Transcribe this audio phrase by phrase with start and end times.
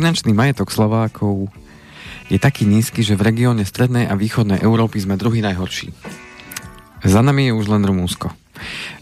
[0.00, 1.52] Finančný majetok Slovákov
[2.32, 5.92] je taký nízky, že v regióne strednej a východnej Európy sme druhý najhorší.
[7.04, 8.32] Za nami je už len Rumúnsko.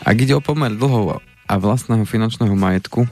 [0.03, 3.07] Ak ide o pomer dlhov a vlastného finančného majetku,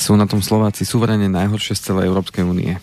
[0.00, 2.80] sú na tom Slováci suverene najhoršie z celej Európskej únie.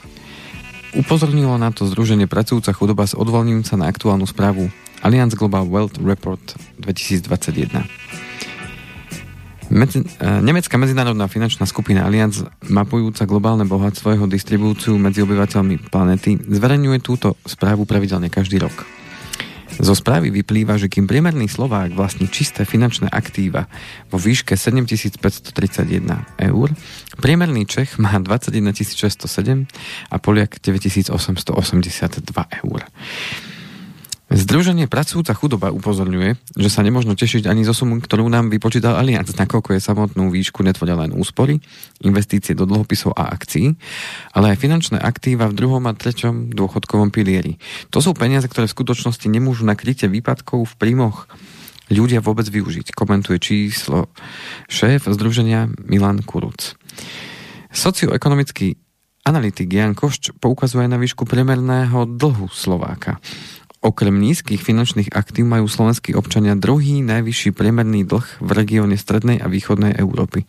[0.93, 4.69] Upozornilo na to Združenie pracujúca chudoba s odvolním sa na aktuálnu správu
[5.01, 6.45] Allianz Global Wealth Report
[6.77, 7.89] 2021.
[9.67, 12.39] Medzi, e, nemecká medzinárodná finančná skupina Allianz,
[12.71, 18.87] mapujúca globálne bohatstvo jeho distribúciu medzi obyvateľmi planety, zverejňuje túto správu pravidelne každý rok.
[19.77, 23.69] Zo správy vyplýva, že kým priemerný Slovák vlastní čisté finančné aktíva
[24.09, 26.67] vo výške 7531 eur,
[27.21, 29.69] priemerný Čech má 21 607
[30.09, 32.79] a Poliak 9882 eur.
[34.27, 39.31] Združenie pracujúca chudoba upozorňuje, že sa nemožno tešiť ani zo sumu, ktorú nám vypočítal Allianz,
[39.31, 41.63] nakoľko je samotnú výšku netvoria len úspory,
[42.03, 43.79] investície do dlhopisov a akcií,
[44.35, 47.55] ale aj finančné aktíva v druhom a treťom dôchodkovom pilieri.
[47.95, 51.31] To sú peniaze, ktoré v skutočnosti nemôžu na krytie výpadkov v príjmoch
[51.87, 54.11] ľudia vôbec využiť, komentuje číslo
[54.67, 56.75] šéf Združenia Milan Kuruc.
[57.71, 58.75] Socioekonomický
[59.23, 63.23] analytik Jan Košč poukazuje na výšku priemerného dlhu Slováka.
[63.87, 69.47] Okrem nízkych finančných aktív majú slovenskí občania druhý najvyšší priemerný dlh v regióne strednej a
[69.47, 70.43] východnej Európy.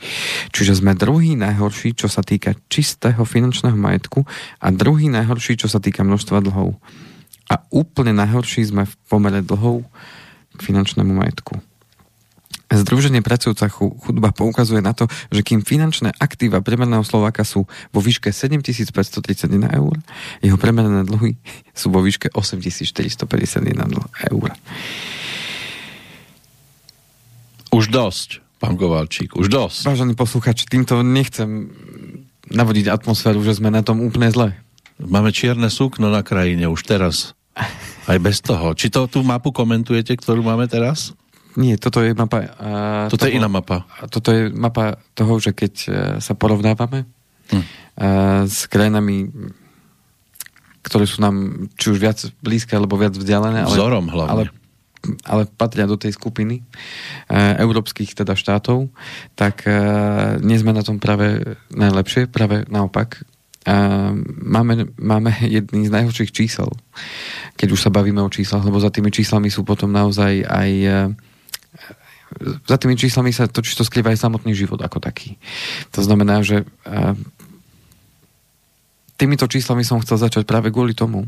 [0.50, 4.26] Čiže sme druhý najhorší, čo sa týka čistého finančného majetku
[4.58, 6.82] a druhý najhorší, čo sa týka množstva dlhov.
[7.46, 9.86] A úplne najhorší sme v pomere dlhov
[10.58, 11.62] k finančnému majetku.
[12.68, 18.28] Združenie pracujúca chudba poukazuje na to, že kým finančné aktíva priemerného Slováka sú vo výške
[18.28, 19.94] 7531 eur,
[20.44, 21.40] jeho priemerné dlhy
[21.72, 23.88] sú vo výške 8451
[24.28, 24.48] eur.
[27.72, 29.88] Už dosť, pán Kovalčík, už dosť.
[29.88, 31.72] Vážený posluchač, týmto nechcem
[32.52, 34.52] navodiť atmosféru, že sme na tom úplne zle.
[35.00, 37.32] Máme čierne súkno na krajine už teraz.
[38.08, 38.72] Aj bez toho.
[38.72, 41.12] Či to tú mapu komentujete, ktorú máme teraz?
[41.58, 42.54] Nie, toto je mapa...
[42.54, 43.82] Uh, toto toho, je iná mapa.
[44.06, 45.92] Toto je mapa toho, že keď uh,
[46.22, 47.02] sa porovnávame
[47.50, 47.58] hm.
[47.58, 47.64] uh,
[48.46, 49.26] s krajinami,
[50.86, 53.66] ktoré sú nám či už viac blízke, alebo viac vzdialené.
[53.66, 54.30] Ale, Vzorom hlavne.
[54.30, 54.44] Ale,
[55.26, 58.94] ale patria do tej skupiny uh, európskych teda štátov,
[59.34, 63.26] tak uh, nie sme na tom práve najlepšie, práve naopak.
[63.66, 64.14] Uh,
[64.46, 66.70] máme, máme jedný z najhorších čísel,
[67.58, 70.94] keď už sa bavíme o číslach, lebo za tými číslami sú potom naozaj aj uh,
[72.66, 75.38] za tými číslami sa totiž to skrýva aj samotný život ako taký.
[75.94, 76.64] To znamená, že
[79.18, 81.26] týmito číslami som chcel začať práve kvôli tomu,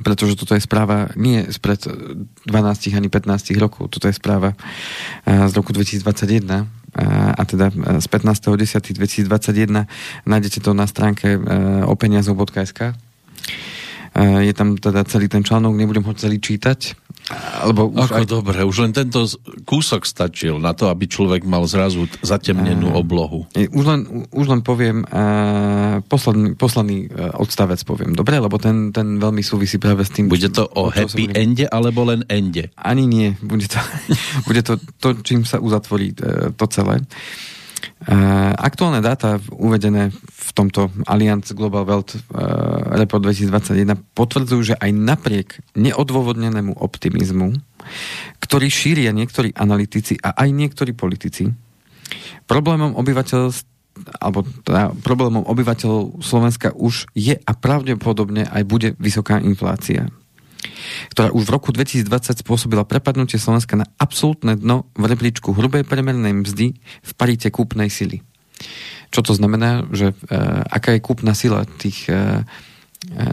[0.00, 4.56] pretože toto je správa nie spred 12 ani 15 rokov, toto je správa
[5.28, 6.64] z roku 2021
[7.36, 9.88] a teda z 15.10.2021
[10.28, 11.36] nájdete to na stránke
[11.88, 12.96] openiazov.sk
[14.20, 18.26] je tam teda celý ten článok, nebudem ho celý čítať, alebo už Ako aj...
[18.26, 19.22] dobre, už len tento
[19.62, 23.46] kúsok stačil na to, aby človek mal zrazu zatemnenú uh, oblohu.
[23.54, 28.42] Už len, už len poviem, uh, posledný, posledný uh, odstavec poviem, dobre?
[28.42, 30.26] Lebo ten, ten veľmi súvisí práve s tým...
[30.26, 31.38] Bude to o happy som...
[31.38, 32.74] ende, alebo len ende?
[32.74, 33.38] Ani nie.
[33.38, 33.78] Bude to,
[34.50, 37.00] bude to, to čím sa uzatvorí uh, to celé.
[37.00, 37.51] Uh,
[38.58, 45.48] aktuálne dáta uvedené v tomto Allianz Global Wealth uh, Report 2021 potvrdzujú, že aj napriek
[45.78, 47.56] neodôvodnenému optimizmu,
[48.42, 51.50] ktorý šíria niektorí analytici a aj niektorí politici,
[52.46, 53.70] problémom obyvateľstva
[54.24, 60.08] alebo teda problémom obyvateľov Slovenska už je a pravdepodobne aj bude vysoká inflácia
[61.10, 66.32] ktorá už v roku 2020 spôsobila prepadnutie Slovenska na absolútne dno v rebríčku hrubej premernej
[66.32, 68.22] mzdy v parite kúpnej sily.
[69.12, 70.14] Čo to znamená, že e,
[70.70, 73.26] aká je kúpna sila tých e, e,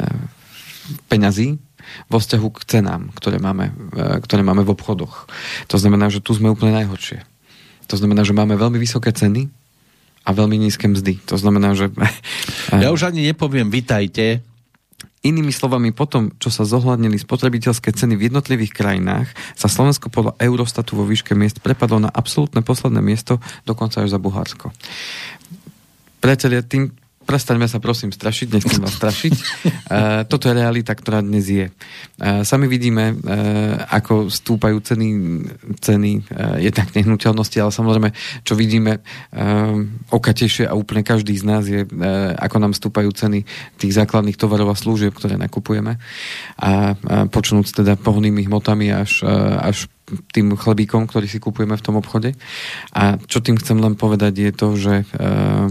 [1.07, 1.61] peňazí
[2.09, 5.29] vo vzťahu k cenám, ktoré máme, e, ktoré máme v obchodoch.
[5.69, 7.23] To znamená, že tu sme úplne najhoršie.
[7.89, 9.49] To znamená, že máme veľmi vysoké ceny
[10.25, 11.25] a veľmi nízke mzdy.
[11.29, 11.89] To znamená, že...
[12.83, 14.45] Ja už ani nepoviem vitajte,
[15.19, 20.95] Inými slovami, potom, čo sa zohľadnili spotrebiteľské ceny v jednotlivých krajinách, sa Slovensko podľa Eurostatu
[20.95, 24.71] vo výške miest prepadlo na absolútne posledné miesto, dokonca až za Bulharsko.
[26.23, 26.95] Priatelia, tým
[27.29, 29.33] prestaňme sa prosím strašiť, nechcem vás strašiť.
[29.37, 31.69] Uh, toto je realita, ktorá dnes je.
[32.17, 35.07] Uh, sami vidíme, uh, ako stúpajú ceny,
[35.77, 38.09] ceny uh, jednak nehnuteľnosti, ale samozrejme,
[38.41, 39.77] čo vidíme uh,
[40.09, 43.45] okatejšie a úplne každý z nás je, uh, ako nám stúpajú ceny
[43.77, 46.01] tých základných tovarov a služieb, ktoré nakupujeme.
[46.57, 49.85] A, uh, počnúc teda pohonnými hmotami až, uh, až
[50.33, 52.33] tým chlebíkom, ktorý si kupujeme v tom obchode.
[52.97, 55.69] A čo tým chcem len povedať je to, že uh,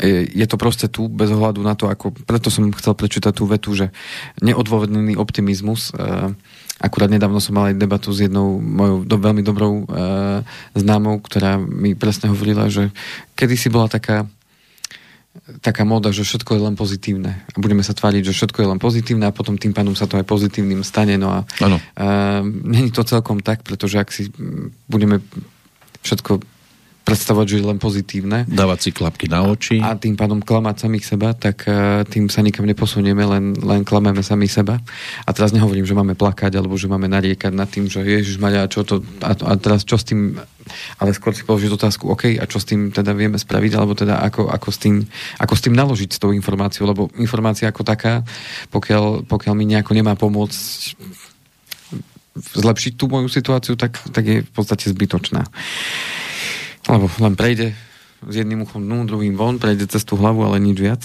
[0.00, 3.76] je to proste tu, bez ohľadu na to, ako, preto som chcel prečítať tú vetu,
[3.76, 3.92] že
[4.40, 6.32] neodôvodnený optimizmus, uh,
[6.80, 10.40] akurát nedávno som mal aj debatu s jednou mojou do, veľmi dobrou uh,
[10.72, 12.88] známou, ktorá mi presne hovorila, že
[13.36, 14.24] kedysi bola taká
[15.64, 17.32] taká móda, že všetko je len pozitívne.
[17.32, 20.20] A budeme sa tváriť, že všetko je len pozitívne a potom tým pádom sa to
[20.20, 21.16] aj pozitívnym stane.
[21.16, 24.28] No a uh, není to celkom tak, pretože ak si
[24.92, 25.24] budeme
[26.04, 26.51] všetko
[27.02, 28.38] predstavovať, že je len pozitívne.
[28.46, 29.82] Dávať si klapky na oči.
[29.82, 33.82] A, a tým pádom klamať samých seba, tak uh, tým sa nikam neposunieme, len, len
[33.82, 34.78] klameme sami seba.
[35.26, 38.70] A teraz nehovorím, že máme plakať, alebo že máme nariekať nad tým, že Ježiš Maria,
[38.70, 40.38] čo to, a, a teraz čo s tým,
[41.02, 44.22] ale skôr si položiť otázku, OK, a čo s tým teda vieme spraviť, alebo teda
[44.22, 45.02] ako, ako, s, tým,
[45.42, 48.22] ako s tým naložiť s tou informáciou, lebo informácia ako taká,
[48.70, 50.94] pokiaľ, pokiaľ mi nejako nemá pomôcť
[52.32, 55.44] zlepšiť tú moju situáciu, tak, tak je v podstate zbytočná.
[56.92, 57.72] Lebo len prejde
[58.22, 61.02] s jedným uchom dnu, druhým von, prejde cez tú hlavu, ale nič viac.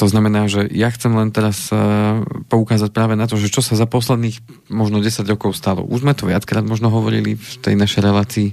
[0.00, 3.76] To znamená, že ja chcem len teraz uh, poukázať práve na to, že čo sa
[3.76, 4.40] za posledných
[4.72, 5.84] možno 10 rokov stalo.
[5.84, 8.48] Už sme to viackrát možno hovorili v tej našej relácii,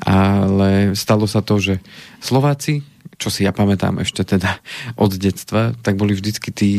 [0.00, 1.84] ale stalo sa to, že
[2.24, 2.80] Slováci,
[3.20, 4.56] čo si ja pamätám ešte teda
[4.96, 6.72] od detstva, tak boli vždycky tí,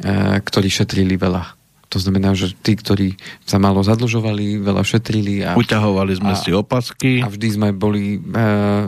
[0.00, 3.14] uh, ktorí šetrili veľa to znamená, že tí, ktorí
[3.44, 5.44] sa málo zadlžovali, veľa šetrili.
[5.44, 7.20] A, Uťahovali sme a, si opasky.
[7.22, 8.40] A vždy sme boli, e,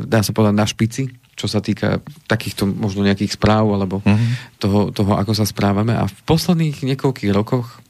[0.02, 4.28] dá sa povedať, na špici, čo sa týka takýchto možno nejakých správ alebo uh-huh.
[4.56, 5.92] toho, toho, ako sa správame.
[5.92, 7.84] A v posledných niekoľkých rokoch,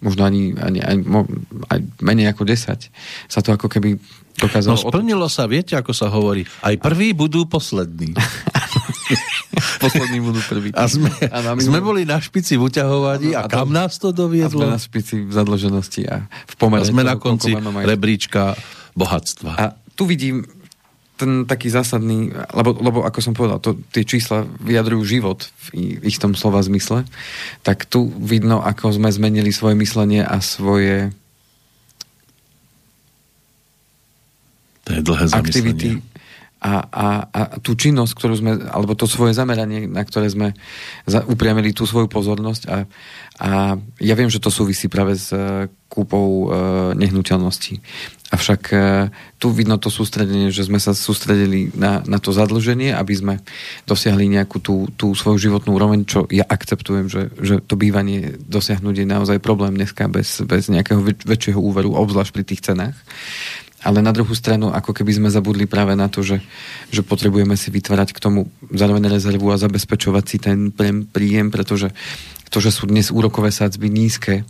[0.00, 1.04] možno ani, ani, ani,
[1.68, 2.88] ani menej ako 10,
[3.28, 4.00] sa to ako keby
[4.40, 4.74] dokázalo...
[4.74, 8.16] No splnilo sa, viete, ako sa hovorí, aj prví budú poslední.
[9.80, 10.70] Poslední budú prví.
[10.74, 14.64] A sme, a sme boli na špici v uťahovaní a, a kam nás to doviedlo?
[14.64, 16.82] A sme na špici v zadlženosti a v pomere.
[16.82, 18.54] A sme na konci rebríčka
[18.94, 19.50] bohatstva.
[19.58, 19.64] A
[19.94, 20.46] tu vidím
[21.14, 26.18] ten taký zásadný, lebo, lebo ako som povedal, to, tie čísla vyjadrujú život v ich
[26.18, 27.06] tom slova zmysle,
[27.62, 31.14] tak tu vidno, ako sme zmenili svoje myslenie a svoje
[34.84, 35.88] to je dlhé aktivity
[36.64, 40.56] a, a, a tú činnosť, ktorú sme, alebo to svoje zameranie, na ktoré sme
[41.04, 42.88] za, upriamili tú svoju pozornosť a,
[43.36, 46.50] a ja viem, že to súvisí práve s uh, kúpou uh,
[46.96, 47.84] nehnuteľností.
[48.32, 53.12] Avšak uh, tu vidno to sústredenie, že sme sa sústredili na, na to zadlženie, aby
[53.12, 53.34] sme
[53.84, 59.04] dosiahli nejakú tú, tú svoju životnú úroveň, čo ja akceptujem, že, že to bývanie dosiahnuť
[59.04, 62.96] je naozaj problém dneska bez, bez nejakého väč- väčšieho úveru, obzvlášť pri tých cenách
[63.84, 66.40] ale na druhú stranu, ako keby sme zabudli práve na to, že,
[66.88, 70.72] že potrebujeme si vytvárať k tomu zároveň rezervu a zabezpečovať si ten
[71.04, 71.92] príjem, pretože
[72.48, 74.48] to, že sú dnes úrokové sádzby nízke,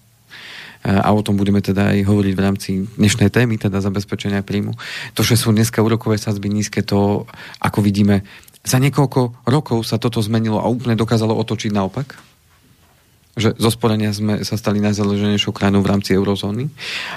[0.85, 2.71] a o tom budeme teda aj hovoriť v rámci
[3.01, 4.77] dnešnej témy, teda zabezpečenia príjmu.
[5.17, 7.25] To, že sú dneska úrokové sadzby nízke, to,
[7.57, 8.21] ako vidíme,
[8.61, 12.21] za niekoľko rokov sa toto zmenilo a úplne dokázalo otočiť naopak
[13.35, 16.71] že zo sporenia sme sa stali najzaleženejšou krajinou v rámci eurozóny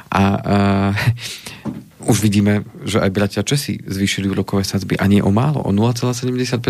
[0.09, 0.23] a, a
[2.07, 6.63] už vidíme, že aj bratia Česi zvýšili úrokové sadzby a nie o málo, o 0,75%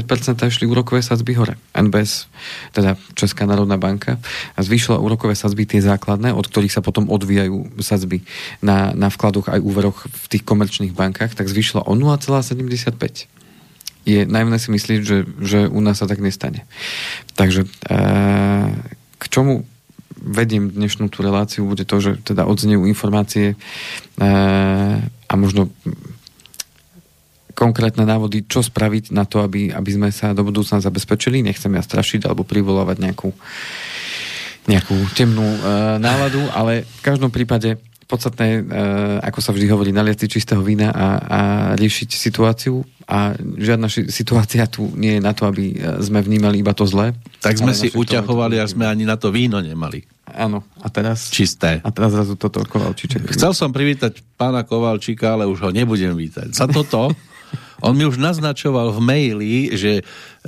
[0.49, 1.61] išli úrokové sadzby hore.
[1.77, 2.25] NBS,
[2.73, 4.17] teda Česká národná banka,
[4.57, 8.25] zvýšila úrokové sadzby tie základné, od ktorých sa potom odvíjajú sadzby
[8.65, 13.29] na, na vkladoch aj úveroch v tých komerčných bankách, tak zvýšila o 0,75
[14.07, 16.63] je najmä si myslieť, že, že u nás sa tak nestane.
[17.35, 17.97] Takže e,
[19.19, 19.67] k čomu
[20.27, 23.55] vediem dnešnú tú reláciu, bude to, že teda odznejú informácie e,
[25.07, 25.71] a možno
[27.57, 31.41] konkrétne návody, čo spraviť na to, aby, aby sme sa do budúcna zabezpečili.
[31.41, 33.33] Nechcem ja strašiť alebo privolávať nejakú,
[34.69, 35.59] nejakú temnú e,
[35.97, 38.71] náladu, ale v každom prípade podstatné, e,
[39.25, 41.39] ako sa vždy hovorí, naliať si čistého vína a, a
[41.75, 46.63] riešiť situáciu a žiadna ši- situácia tu nie je na to, aby e, sme vnímali
[46.63, 47.17] iba to zlé.
[47.43, 50.07] Tak sme si uťahovali, až sme ani na to víno nemali.
[50.35, 51.31] Áno, a teraz...
[51.31, 51.79] Čisté.
[51.83, 53.31] A teraz zrazu toto Kovalčíček.
[53.31, 56.51] Chcel som privítať pána Kovalčíka, ale už ho nebudem vítať.
[56.51, 57.15] Za toto
[57.81, 60.01] on mi už naznačoval v maili, že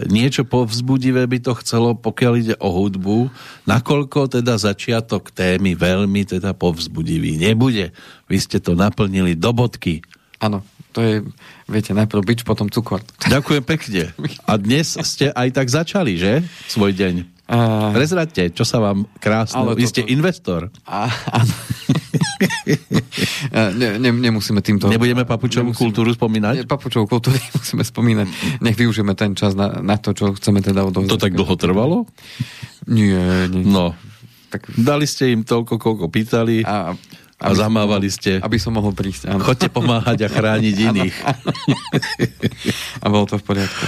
[0.10, 3.30] niečo povzbudivé by to chcelo, pokiaľ ide o hudbu,
[3.70, 7.94] nakoľko teda začiatok témy veľmi teda povzbudivý nebude.
[8.26, 10.02] Vy ste to naplnili do bodky.
[10.42, 11.16] Áno, to je,
[11.70, 13.06] viete, najprv bič, potom cukor.
[13.30, 14.04] Ďakujem pekne.
[14.50, 16.42] A dnes ste aj tak začali, že?
[16.66, 17.39] Svoj deň.
[17.50, 19.74] Uh, Prezradte, čo sa vám krásne...
[19.74, 20.70] Vy ste investor.
[20.86, 21.54] A, áno.
[23.74, 24.86] ne, ne, nemusíme týmto...
[24.86, 26.54] Nebudeme papučovú nemusíme, kultúru spomínať?
[26.62, 28.28] Ne, papučovú kultúru musíme spomínať.
[28.62, 31.10] Nech využijeme ten čas na, na to, čo chceme teda odovzdať.
[31.10, 31.98] To tak dlho trvalo?
[32.86, 33.66] Nie, nie.
[33.66, 33.98] No,
[34.54, 34.70] tak...
[34.78, 36.62] dali ste im toľko, koľko pýtali.
[36.70, 36.94] A
[37.40, 38.44] A zamávali ste.
[38.44, 39.42] Aby som mohol prísť, áno.
[39.42, 41.16] Chodte pomáhať a chrániť iných.
[43.00, 43.84] a bolo to v poriadku.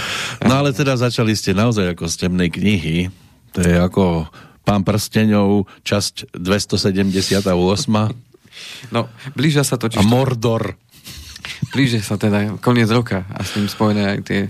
[0.47, 3.11] No ale teda začali ste naozaj ako z temnej knihy.
[3.55, 4.31] To je ako
[4.61, 7.49] Pán prsteňov, časť 278.
[8.93, 9.97] No, blížia sa totiž...
[9.97, 10.77] A Mordor.
[11.73, 14.49] Blíže sa teda koniec roka a s tým spojené aj tie e,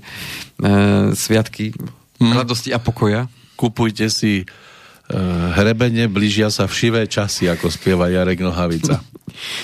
[1.15, 1.71] sviatky
[2.19, 2.33] hmm.
[2.35, 3.31] radosti a pokoja.
[3.55, 8.97] Kupujte si uh, hrebene, blížia sa všivé časy, ako spieva Jarek Nohavica.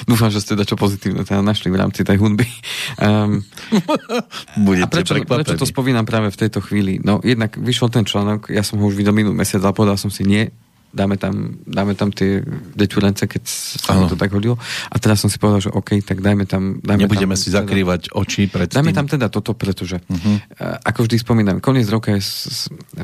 [0.05, 2.47] Dúfam, že ste čo pozitívne teda našli v rámci tej hudby.
[3.00, 3.45] Um,
[4.67, 7.00] Budete a prečo, prečo to spomínam práve v tejto chvíli?
[7.00, 10.12] No jednak vyšiel ten článok, ja som ho už videl minulý mesiac a povedal som
[10.12, 10.51] si, nie,
[10.97, 12.41] dáme tam, dáme tam tie
[12.73, 14.57] deťurence, keď sa to tak hodilo.
[14.89, 16.81] A teraz som si povedal, že OK, tak dajme tam...
[16.81, 18.97] Dajme Nebudeme tam, si teda, zakrývať oči pred Dajme tým.
[18.97, 20.37] tam teda toto, pretože uh-huh.
[20.81, 22.21] ako vždy spomínam, koniec roka je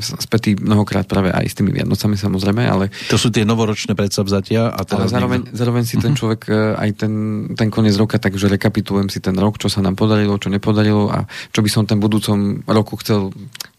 [0.02, 2.90] spätý mnohokrát práve aj s tými Vianocami samozrejme, ale...
[3.14, 5.14] To sú tie novoročné predsavzatia a teraz...
[5.14, 5.54] Ale zároveň, niekto...
[5.54, 6.18] zároveň si ten mhm.
[6.18, 6.82] človek uh-huh.
[6.82, 7.12] aj ten,
[7.54, 11.30] ten koniec roka, takže rekapitulujem si ten rok, čo sa nám podarilo, čo nepodarilo a
[11.54, 13.30] čo by som ten budúcom roku chcel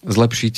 [0.06, 0.56] zlepšiť,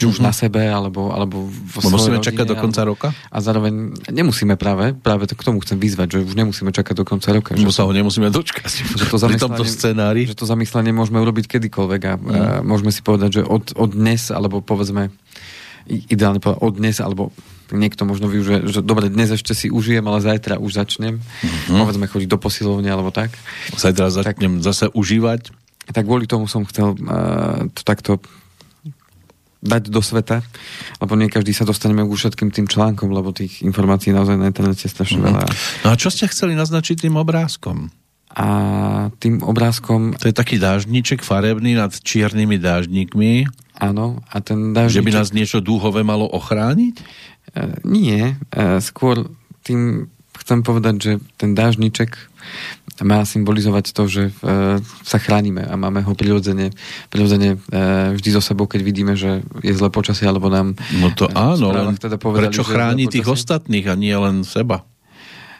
[0.00, 0.26] či už mm-hmm.
[0.26, 3.08] na sebe, alebo, alebo vo svojej Musíme rodine, čakať do konca alebo, roka?
[3.28, 7.04] A zároveň nemusíme práve, práve to k tomu chcem vyzvať, že už nemusíme čakať do
[7.04, 7.52] konca roka.
[7.52, 8.72] Že sa ho nemusíme dočkať.
[8.96, 10.24] Že to pri tomto scenári.
[10.24, 12.26] Že to zamyslenie môžeme urobiť kedykoľvek a, mm.
[12.26, 15.12] a môžeme si povedať, že od, od dnes, alebo povedzme
[15.86, 17.30] ideálne povedať od dnes, alebo
[17.70, 21.18] niekto možno využije, že dobre, dnes ešte si užijem, ale zajtra už začnem.
[21.18, 21.78] Mm-hmm.
[21.82, 23.34] Povedzme chodiť do posilovne alebo tak.
[23.74, 25.50] Zajtra začnem tak, zase užívať.
[25.86, 28.18] Tak kvôli tomu som chcel uh, to takto
[29.66, 30.40] dať do sveta,
[31.02, 34.86] lebo nie každý sa dostaneme k všetkým tým článkom, lebo tých informácií naozaj na internete
[34.86, 35.36] je strašne mm-hmm.
[35.36, 35.52] veľa.
[35.84, 37.90] No a čo ste chceli naznačiť tým obrázkom?
[38.36, 38.48] A
[39.16, 40.12] tým obrázkom...
[40.20, 43.48] To je taký dážniček farebný nad čiernymi dážnikmi.
[43.80, 45.00] Áno, a ten dážniček...
[45.00, 47.00] Že by nás niečo dúhové malo ochrániť?
[47.00, 47.04] E,
[47.88, 49.32] nie, e, skôr
[49.64, 52.12] tým chcem povedať, že ten dážniček
[53.04, 54.32] má symbolizovať to, že e,
[54.80, 56.72] sa chránime a máme ho prirodzene,
[57.12, 61.28] prirodzene e, vždy so sebou, keď vidíme, že je zlé počasie, alebo nám No to
[61.28, 64.88] e, áno, teda povedali, prečo chráni tých ostatných a nie len seba?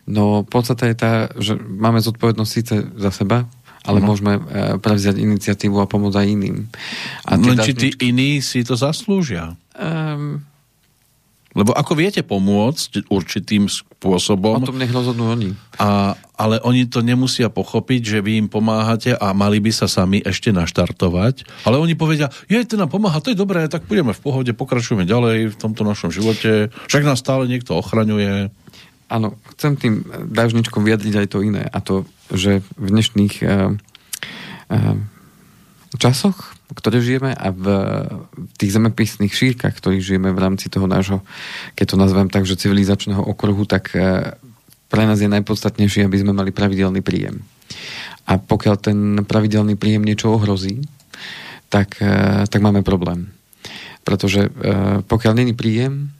[0.07, 3.45] No podstate je tá, že máme zodpovednosť síce za seba,
[3.83, 4.14] ale no.
[4.14, 4.38] môžeme
[4.83, 6.57] prevziať iniciatívu a pomôcť aj iným.
[7.26, 9.55] A len či tí iní si to zaslúžia?
[9.75, 10.47] Um,
[11.56, 14.60] lebo ako viete pomôcť určitým spôsobom...
[14.60, 15.56] O tom nech rozhodnú oni.
[15.80, 20.20] A, ale oni to nemusia pochopiť, že vy im pomáhate a mali by sa sami
[20.20, 21.48] ešte naštartovať.
[21.64, 25.08] Ale oni povedia, je, to nám pomáha, to je dobré, tak budeme v pohode, pokračujeme
[25.08, 26.68] ďalej v tomto našom živote.
[26.92, 28.52] Však nás stále niekto ochraňuje.
[29.08, 29.94] Áno, chcem tým
[30.28, 31.64] dážničkom vyjadriť aj to iné.
[31.72, 34.96] A to, že v dnešných uh, uh,
[35.96, 37.64] časoch ktoré žijeme a v,
[38.35, 41.23] v tých zemepisných šírkach, ktorých žijeme v rámci toho nášho,
[41.78, 44.35] keď to nazvem tak, že civilizačného okruhu, tak e,
[44.90, 47.46] pre nás je najpodstatnejšie, aby sme mali pravidelný príjem.
[48.26, 50.82] A pokiaľ ten pravidelný príjem niečo ohrozí,
[51.70, 53.30] tak, e, tak máme problém.
[54.02, 54.50] Pretože e,
[55.06, 56.11] pokiaľ není príjem,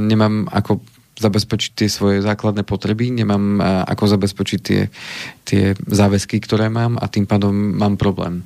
[0.00, 0.80] nemám ako
[1.20, 4.88] zabezpečiť tie svoje základné potreby, nemám ako zabezpečiť tie,
[5.44, 8.40] tie záväzky, ktoré mám a tým pádom mám problém.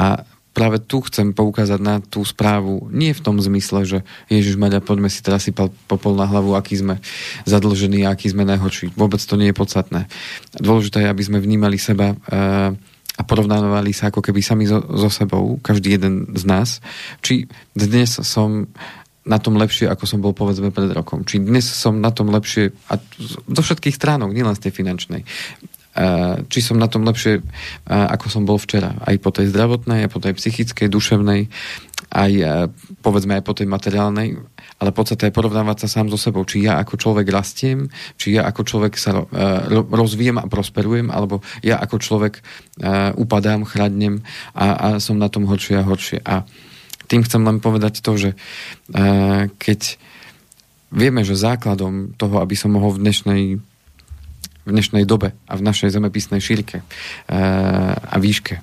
[0.00, 0.24] A
[0.56, 2.88] práve tu chcem poukázať na tú správu.
[2.88, 3.98] Nie v tom zmysle, že
[4.32, 6.96] Ježiš Maďa, poďme si teraz sypal popol na hlavu, aký sme
[7.44, 8.96] zadlžení aký sme najhorší.
[8.96, 10.08] Vôbec to nie je podstatné.
[10.56, 12.72] Dôležité je, aby sme vnímali seba uh,
[13.16, 16.80] a porovnávali sa ako keby sami so, so sebou, každý jeden z nás.
[17.20, 18.64] Či dnes som
[19.28, 21.28] na tom lepšie, ako som bol povedzme pred rokom.
[21.28, 22.96] Či dnes som na tom lepšie a
[23.44, 25.20] zo všetkých stránok, nielen z tej finančnej
[26.52, 27.40] či som na tom lepšie,
[27.88, 28.92] ako som bol včera.
[29.00, 31.48] Aj po tej zdravotnej, aj po tej psychickej, duševnej,
[32.12, 32.32] aj
[33.00, 34.36] povedzme aj po tej materiálnej,
[34.76, 36.44] ale podstate je porovnávať sa sám so sebou.
[36.44, 37.88] Či ja ako človek rastiem,
[38.20, 39.24] či ja ako človek sa
[39.88, 42.44] rozvíjem a prosperujem, alebo ja ako človek
[43.16, 44.20] upadám, chradnem
[44.52, 46.20] a, a som na tom horšie a horšie.
[46.28, 46.44] A
[47.08, 48.30] tým chcem len povedať to, že
[49.56, 49.80] keď
[50.92, 53.42] vieme, že základom toho, aby som mohol v dnešnej
[54.66, 56.84] v dnešnej dobe a v našej zemepisnej šírke e,
[57.94, 58.62] a výške e,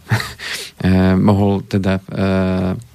[1.16, 2.92] mohol teda e,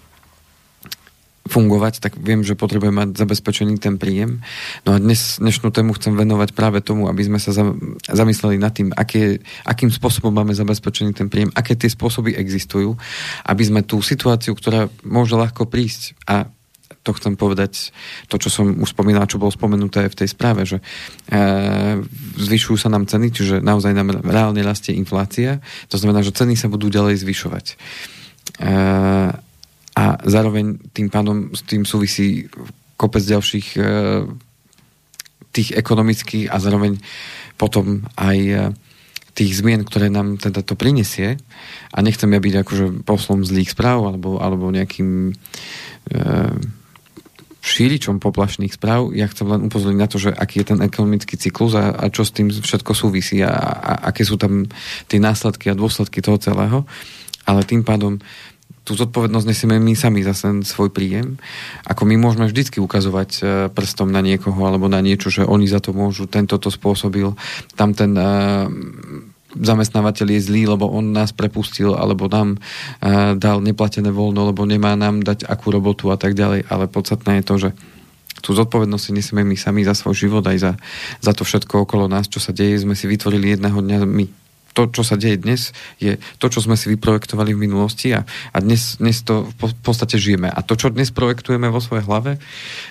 [1.49, 4.45] fungovať, tak viem, že potrebujem mať zabezpečený ten príjem.
[4.85, 7.57] No a dnes, dnešnú tému chcem venovať práve tomu, aby sme sa
[8.05, 12.95] zamysleli nad tým, aké, akým spôsobom máme zabezpečený ten príjem, aké tie spôsoby existujú,
[13.49, 16.53] aby sme tú situáciu, ktorá môže ľahko prísť a
[17.09, 17.97] to chcem povedať,
[18.29, 20.85] to, čo som už spomínal, čo bolo spomenuté v tej správe, že e,
[22.37, 26.69] zvyšujú sa nám ceny, čiže naozaj nám reálne rastie inflácia, to znamená, že ceny sa
[26.69, 27.67] budú ďalej zvyšovať.
[27.73, 27.75] E,
[29.99, 32.53] a zároveň tým pádom s tým súvisí
[33.01, 33.83] kopec ďalších e,
[35.57, 37.01] tých ekonomických a zároveň
[37.57, 38.71] potom aj
[39.39, 41.39] tých zmien, ktoré nám teda to prinesie
[41.95, 45.33] a nechcem ja byť akože poslom zlých správ alebo, alebo nejakým e,
[47.69, 49.13] šíričom poplašných správ.
[49.13, 52.25] Ja chcem len upozorniť na to, že aký je ten ekonomický cyklus a, a čo
[52.25, 54.65] s tým všetko súvisí a, a aké sú tam
[55.07, 56.89] tie následky a dôsledky toho celého.
[57.45, 58.21] Ale tým pádom
[58.89, 61.37] tú zodpovednosť nesieme my sami za ten svoj príjem.
[61.85, 65.85] Ako my môžeme vždycky ukazovať e, prstom na niekoho alebo na niečo, že oni za
[65.85, 67.37] to môžu, tento to spôsobil,
[67.77, 68.65] tam ten uh,
[69.59, 74.95] zamestnávateľ je zlý, lebo on nás prepustil, alebo nám uh, dal neplatené voľno, lebo nemá
[74.95, 76.67] nám dať akú robotu a tak ďalej.
[76.71, 77.71] Ale podstatné je to, že
[78.39, 80.73] tú zodpovednosť si nesieme my sami za svoj život, aj za,
[81.19, 84.27] za to všetko okolo nás, čo sa deje, sme si vytvorili jedného dňa my
[84.79, 88.23] to, čo sa deje dnes, je to, čo sme si vyprojektovali v minulosti a,
[88.55, 90.47] a dnes, dnes to v podstate žijeme.
[90.47, 92.39] A to, čo dnes projektujeme vo svojej hlave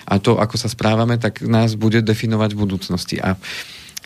[0.04, 3.16] a to, ako sa správame, tak nás bude definovať v budúcnosti.
[3.24, 3.40] A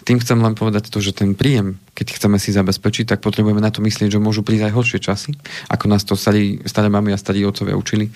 [0.02, 3.70] tým chcem len povedať to, že ten príjem, keď chceme si zabezpečiť, tak potrebujeme na
[3.70, 5.30] to myslieť, že môžu prísť aj horšie časy,
[5.70, 8.10] ako nás to starí, staré mamy a starí otcovia učili.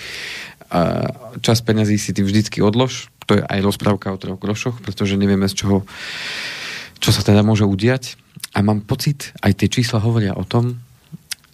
[1.47, 5.47] Čas peňazí si ty vždycky odlož, to je aj rozprávka o troch grošoch, pretože nevieme
[5.47, 5.87] z čoho,
[6.99, 8.19] čo sa teda môže udiať
[8.51, 10.83] a mám pocit, aj tie čísla hovoria o tom,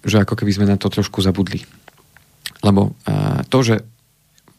[0.01, 1.63] že ako keby sme na to trošku zabudli.
[2.65, 2.97] Lebo
[3.53, 3.85] to, že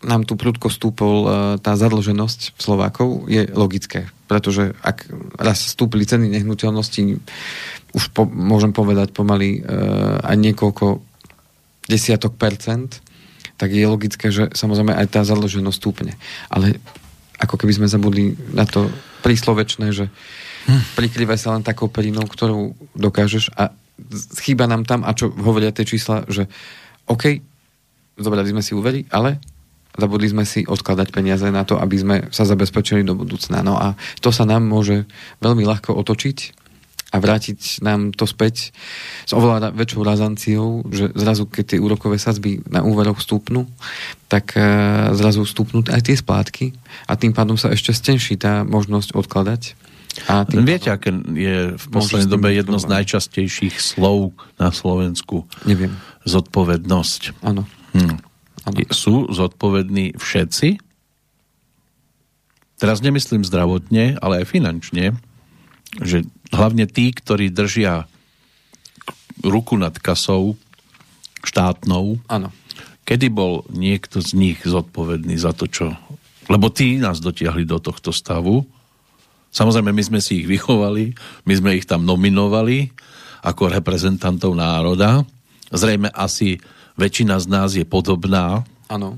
[0.03, 1.25] nám tu prudko stúpol
[1.63, 4.11] tá zadlženosť Slovákov, je logické.
[4.33, 5.05] Pretože ak
[5.37, 7.21] raz stúpli ceny nehnuteľností,
[7.93, 11.05] už po, môžem povedať pomaly uh, aj niekoľko
[11.85, 12.97] desiatok percent,
[13.61, 16.17] tak je logické, že samozrejme aj tá zadlženosť stúpne.
[16.49, 16.81] Ale
[17.37, 18.89] ako keby sme zabudli na to
[19.21, 20.09] príslovečné, že
[20.97, 23.69] Prikryvaj sa len takou perinou, ktorú dokážeš a
[24.41, 26.49] chýba nám tam, a čo hovoria tie čísla, že
[27.05, 27.37] OK,
[28.17, 29.37] zobrali sme si úvery, ale
[29.93, 33.61] zabudli sme si odkladať peniaze na to, aby sme sa zabezpečili do budúcna.
[33.61, 35.05] No a to sa nám môže
[35.39, 36.63] veľmi ľahko otočiť
[37.13, 38.73] a vrátiť nám to späť
[39.23, 43.69] s oveľa väčšou razanciou, že zrazu, keď tie úrokové sadzby na úveroch stúpnú,
[44.25, 46.73] tak uh, zrazu stúpnú aj tie splátky
[47.05, 49.77] a tým pádom sa ešte stenší tá možnosť odkladať
[50.29, 55.49] a Viete, aké je v poslednej dobe jedno z najčastejších slov na Slovensku?
[55.65, 55.97] Neviem.
[56.29, 57.41] Zodpovednosť.
[57.41, 57.65] Áno.
[57.97, 58.21] Hm.
[58.91, 60.79] Sú zodpovední všetci?
[62.79, 65.15] Teraz nemyslím zdravotne, ale aj finančne,
[66.03, 68.07] že hlavne tí, ktorí držia
[69.43, 70.55] ruku nad kasou
[71.43, 72.49] štátnou, Áno.
[73.03, 75.95] kedy bol niekto z nich zodpovedný za to, čo...
[76.51, 78.67] Lebo tí nás dotiahli do tohto stavu,
[79.53, 81.13] Samozrejme, my sme si ich vychovali,
[81.45, 82.89] my sme ich tam nominovali
[83.45, 85.21] ako reprezentantov národa.
[85.69, 86.57] Zrejme asi
[86.97, 88.65] väčšina z nás je podobná.
[88.89, 89.17] Áno.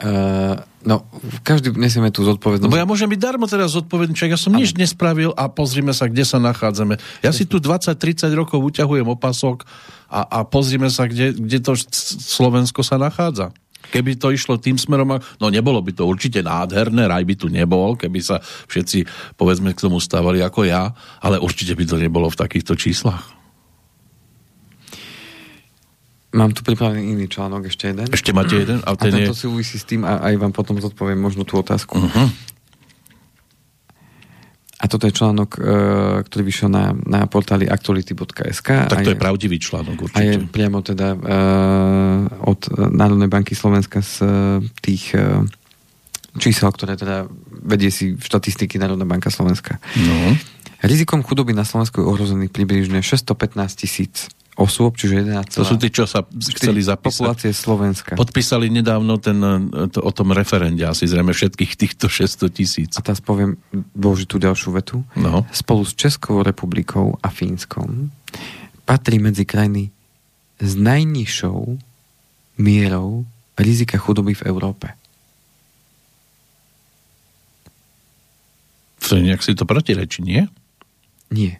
[0.00, 1.04] Uh, no,
[1.44, 2.72] každý nesieme tú zodpovednosť.
[2.72, 4.64] Lebo ja môžem byť darmo teraz zodpovedný, čak ja som ano.
[4.64, 6.96] nič nespravil a pozrime sa, kde sa nachádzame.
[7.20, 9.68] Ja si tu 20-30 rokov uťahujem opasok
[10.08, 11.76] a, a pozrime sa, kde, kde to
[12.24, 13.52] Slovensko sa nachádza.
[13.92, 17.92] Keby to išlo tým smerom, no nebolo by to určite nádherné, raj by tu nebol,
[17.98, 18.40] keby sa
[18.72, 19.04] všetci,
[19.36, 23.39] povedzme, k tomu stávali ako ja, ale určite by to nebolo v takýchto číslach.
[26.30, 28.06] Mám tu pripravený iný článok, ešte jeden.
[28.06, 28.78] Ešte máte jeden?
[28.86, 29.42] A, ten a tento je...
[29.50, 31.98] súvisí s tým a aj vám potom zodpoviem možno tú otázku.
[31.98, 32.28] Uh-huh.
[34.80, 35.60] A toto je článok, e,
[36.24, 38.68] ktorý vyšiel na, na portáli aktuality.sk.
[38.88, 40.22] Tak to je, je pravdivý článok určite.
[40.22, 44.30] A je priamo teda uh, od Národnej banky Slovenska z uh,
[44.80, 45.44] tých uh,
[46.38, 47.26] čísel, ktoré teda
[47.60, 49.82] vedie si štatistiky Národná banka Slovenska.
[49.98, 50.38] No.
[50.80, 55.56] Rizikom chudoby na Slovensku je ohrozených približne 615 tisíc osôb, čiže 11.
[55.56, 57.16] To sú tí, čo sa chceli zapísať.
[57.16, 58.12] Populácie Slovenska.
[58.12, 59.40] Podpísali nedávno ten,
[59.88, 62.92] to, o tom referende, asi zrejme všetkých týchto 600 tisíc.
[62.94, 63.56] A teraz poviem
[63.96, 65.00] dôležitú ďalšiu vetu.
[65.16, 65.48] No.
[65.48, 68.12] Spolu s Českou republikou a Fínskom
[68.84, 69.88] patrí medzi krajiny
[70.60, 71.80] s najnižšou
[72.60, 73.24] mierou
[73.56, 74.92] rizika chudoby v Európe.
[79.08, 80.46] To nejak si to protirečí, nie?
[81.34, 81.58] Nie.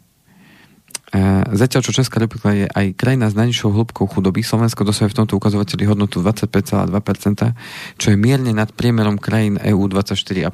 [1.51, 5.35] Zatiaľ, čo Česká republika je aj krajina s najnižšou hĺbkou chudoby, Slovensko dosahuje v tomto
[5.43, 10.47] ukazovateli hodnotu 25,2%, čo je mierne nad priemerom krajín EU 24,5%.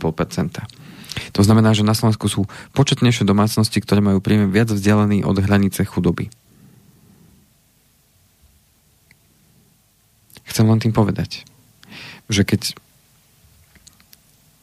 [1.36, 5.84] To znamená, že na Slovensku sú početnejšie domácnosti, ktoré majú príjem viac vzdialený od hranice
[5.84, 6.32] chudoby.
[10.48, 11.44] Chcem len tým povedať,
[12.32, 12.72] že keď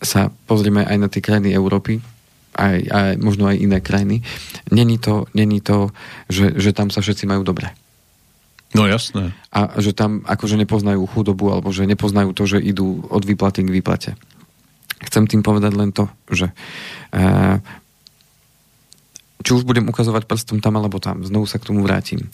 [0.01, 2.01] sa pozrieme aj na tie krajiny Európy,
[2.53, 4.21] aj, aj možno aj iné krajiny.
[4.69, 5.89] Není to, není to
[6.29, 7.73] že, že tam sa všetci majú dobre.
[8.73, 9.37] No jasné.
[9.53, 13.73] A že tam akože nepoznajú chudobu alebo že nepoznajú to, že idú od výplaty k
[13.73, 14.11] výplate.
[15.03, 16.49] chcem tým povedať len to, že
[17.13, 17.61] uh,
[19.43, 22.31] či už budem ukazovať prstom tam alebo tam, znovu sa k tomu vrátim.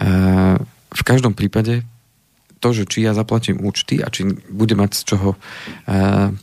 [0.00, 0.58] Uh,
[0.90, 1.86] v každom prípade
[2.58, 6.34] to, že či ja zaplatím účty a či bude mať z čoho uh,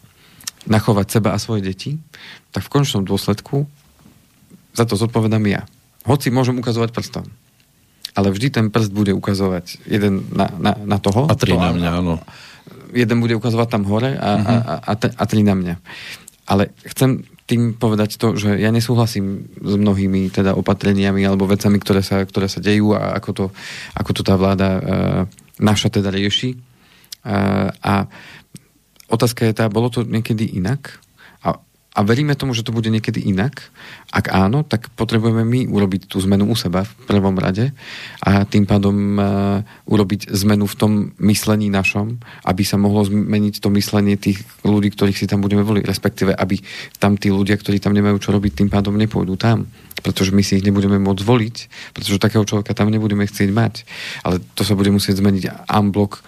[0.65, 1.97] nachovať seba a svoje deti,
[2.49, 3.65] tak v končnom dôsledku
[4.75, 5.63] za to zodpovedám ja.
[6.05, 7.25] Hoci môžem ukazovať prstom.
[8.15, 11.27] Ale vždy ten prst bude ukazovať jeden na, na, na toho.
[11.27, 12.15] A tri na mňa, áno.
[12.95, 14.47] Jeden bude ukazovať tam hore a, uh-huh.
[14.47, 14.55] a,
[14.87, 15.75] a, a, a tri na mňa.
[16.47, 22.01] Ale chcem tým povedať to, že ja nesúhlasím s mnohými teda opatreniami alebo vecami, ktoré
[22.01, 23.45] sa, ktoré sa dejú a ako to,
[23.93, 24.81] ako to tá vláda uh,
[25.61, 26.57] naša teda rieši.
[27.21, 28.09] Uh, a
[29.09, 30.99] otázka je tá, bolo to niekedy inak?
[31.95, 33.71] A veríme tomu, že to bude niekedy inak.
[34.11, 37.71] Ak áno, tak potrebujeme my urobiť tú zmenu u seba v prvom rade
[38.19, 39.23] a tým pádom uh,
[39.87, 40.91] urobiť zmenu v tom
[41.23, 45.87] myslení našom, aby sa mohlo zmeniť to myslenie tých ľudí, ktorých si tam budeme voliť,
[45.87, 46.59] respektíve aby
[46.99, 49.71] tam tí ľudia, ktorí tam nemajú čo robiť, tým pádom nepôjdu tam.
[50.03, 51.55] Pretože my si ich nebudeme môcť voliť,
[51.95, 53.87] pretože takého človeka tam nebudeme chcieť mať.
[54.27, 56.19] Ale to sa bude musieť zmeniť unblock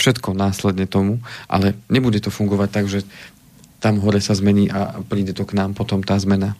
[0.00, 3.04] všetko následne tomu, ale nebude to fungovať tak, že
[3.80, 6.54] tam hore sa zmení a príde to k nám potom tá zmena.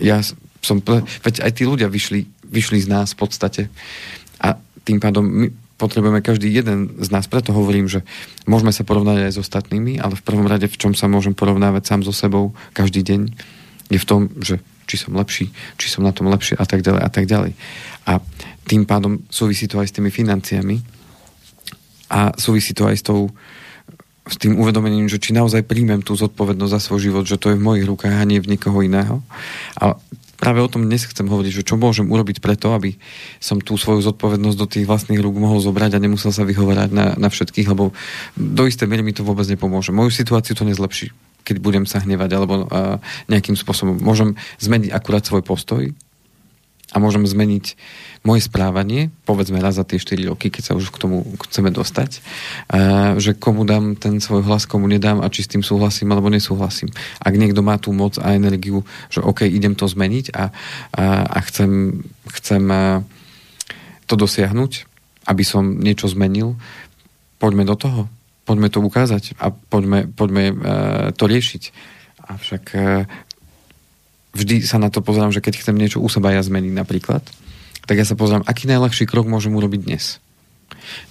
[0.00, 0.24] Ja
[0.64, 0.80] som,
[1.22, 3.62] veď aj tí ľudia vyšli, vyšli z nás v podstate
[4.40, 8.06] a tým pádom my potrebujeme každý jeden z nás, preto hovorím, že
[8.46, 11.82] môžeme sa porovnať aj s ostatnými, ale v prvom rade, v čom sa môžem porovnávať
[11.82, 13.20] sám so sebou každý deň,
[13.90, 17.02] je v tom, že či som lepší, či som na tom lepšie a tak ďalej
[17.02, 17.52] a tak ďalej.
[18.06, 18.22] A
[18.62, 20.78] tým pádom súvisí to aj s tými financiami
[22.14, 23.30] a súvisí to aj s tou
[24.22, 27.58] s tým uvedomením, že či naozaj príjmem tú zodpovednosť za svoj život, že to je
[27.58, 29.18] v mojich rukách a nie v nikoho iného.
[29.74, 29.98] A
[30.38, 32.94] práve o tom dnes chcem hovoriť, že čo môžem urobiť preto, aby
[33.42, 37.18] som tú svoju zodpovednosť do tých vlastných rúk mohol zobrať a nemusel sa vyhovorať na,
[37.18, 37.90] na všetkých, lebo
[38.38, 39.90] do istej miery mi to vôbec nepomôže.
[39.90, 41.10] Moju situáciu to nezlepší,
[41.42, 43.98] keď budem sa hnevať alebo uh, nejakým spôsobom.
[43.98, 45.90] Môžem zmeniť akurát svoj postoj
[46.92, 47.74] a môžem zmeniť
[48.22, 52.20] moje správanie, povedzme raz za tie 4 roky, keď sa už k tomu chceme dostať,
[53.16, 56.92] že komu dám ten svoj hlas, komu nedám a či s tým súhlasím alebo nesúhlasím.
[57.18, 61.38] Ak niekto má tú moc a energiu, že OK, idem to zmeniť a, a, a
[61.48, 62.04] chcem,
[62.38, 62.62] chcem
[64.06, 64.72] to dosiahnuť,
[65.32, 66.60] aby som niečo zmenil,
[67.40, 68.02] poďme do toho.
[68.42, 70.44] Poďme to ukázať a poďme, poďme
[71.14, 71.62] to riešiť.
[72.26, 72.64] Avšak
[74.32, 77.24] vždy sa na to pozerám, že keď chcem niečo u seba ja zmeniť napríklad,
[77.84, 80.22] tak ja sa pozriem, aký najľahší krok môžem urobiť dnes.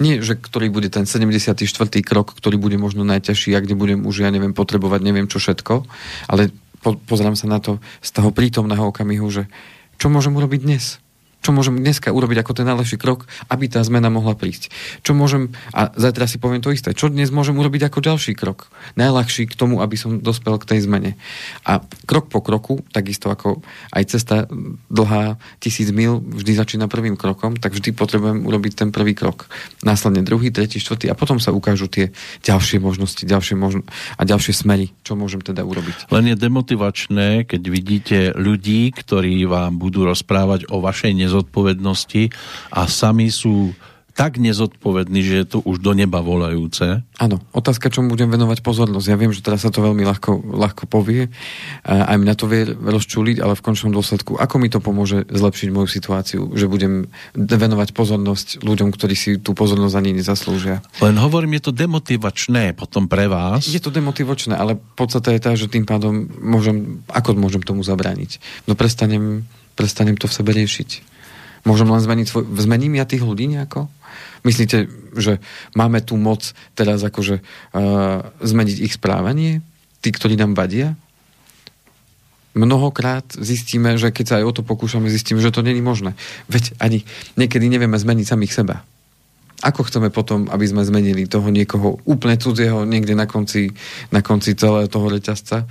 [0.02, 1.64] Nie, že ktorý bude ten 74.
[2.02, 5.86] krok, ktorý bude možno najťažší a kde budem už, ja neviem, potrebovať neviem čo všetko,
[6.28, 9.46] ale po, pozrám sa na to z toho prítomného okamihu, že
[10.02, 10.98] čo môžem urobiť dnes?
[11.42, 14.70] Čo môžem dneska urobiť ako ten najlepší krok, aby tá zmena mohla prísť.
[15.02, 18.70] Čo môžem, a zajtra si poviem to isté, čo dnes môžem urobiť ako ďalší krok,
[18.94, 21.18] najľahší k tomu, aby som dospel k tej zmene.
[21.66, 24.46] A krok po kroku, takisto ako aj cesta
[24.94, 29.50] dlhá tisíc mil vždy začína prvým krokom, tak vždy potrebujem urobiť ten prvý krok.
[29.82, 32.14] Následne druhý, tretí, štvrtý a potom sa ukážu tie
[32.46, 33.82] ďalšie možnosti ďalšie možno,
[34.20, 36.12] a ďalšie smery, čo môžem teda urobiť.
[36.12, 41.31] Len je demotivačné, keď vidíte ľudí, ktorí vám budú rozprávať o vašej nezodpovednosti
[42.72, 43.72] a sami sú
[44.12, 47.00] tak nezodpovední, že je to už do neba volajúce.
[47.16, 49.08] Áno, otázka, čomu budem venovať pozornosť.
[49.08, 51.32] Ja viem, že teraz sa to veľmi ľahko, ľahko povie,
[51.88, 55.88] aj mňa to vie rozčúliť, ale v končnom dôsledku, ako mi to pomôže zlepšiť moju
[55.88, 57.08] situáciu, že budem
[57.40, 60.84] venovať pozornosť ľuďom, ktorí si tú pozornosť ani nezaslúžia.
[61.00, 63.64] Len hovorím, je to demotivačné potom pre vás.
[63.64, 68.44] Je to demotivačné, ale podstata je tá, že tým pádom môžem, ako môžem tomu zabrániť?
[68.68, 69.48] No prestanem,
[69.80, 71.11] prestanem to v sebe riešiť
[71.62, 72.44] Môžem len zmeniť svoj...
[72.58, 73.88] Zmením ja tých ľudí nejako?
[74.42, 75.38] Myslíte, že
[75.78, 79.62] máme tu moc teraz akože uh, zmeniť ich správanie?
[80.02, 80.98] Tí, ktorí nám vadia?
[82.52, 86.18] Mnohokrát zistíme, že keď sa aj o to pokúšame, zistíme, že to není možné.
[86.52, 87.08] Veď ani
[87.40, 88.84] niekedy nevieme zmeniť samých seba.
[89.62, 93.72] Ako chceme potom, aby sme zmenili toho niekoho úplne cudzieho niekde na konci,
[94.10, 95.70] na konci celého toho reťazca?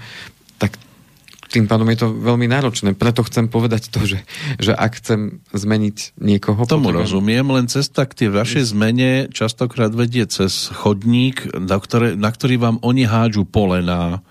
[1.50, 2.94] Tým pádom je to veľmi náročné.
[2.94, 4.22] Preto chcem povedať to, že,
[4.62, 6.62] že ak chcem zmeniť niekoho...
[6.62, 7.02] Tomu potrebujem...
[7.02, 12.54] rozumiem, len cesta k tej vašej zmene častokrát vedie cez chodník, na, ktoré, na ktorý
[12.62, 14.22] vám oni hádžu polená,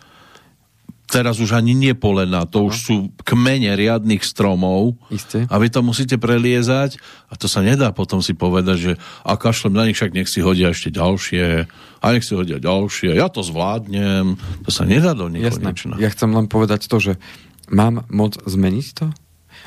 [1.09, 2.95] teraz už ani nie polená, to už sú
[3.25, 5.49] kmene riadných stromov Isté.
[5.49, 8.91] a vy to musíte preliezať a to sa nedá potom si povedať, že
[9.25, 11.65] a kašlem na nich, však nech si hodia ešte ďalšie
[11.99, 15.97] a nech si hodia ďalšie, ja to zvládnem, to sa nedá do nekonečna.
[15.97, 17.13] Ja chcem len povedať to, že
[17.73, 19.05] mám moc zmeniť to?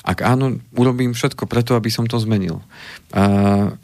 [0.02, 2.58] Ak áno, urobím všetko preto, aby som to zmenil.
[3.14, 3.22] A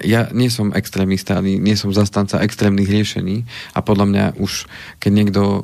[0.02, 4.66] ja nie som extrémista, ani nie som zastanca extrémnych riešení a podľa mňa už,
[4.98, 5.60] keď niekto uh,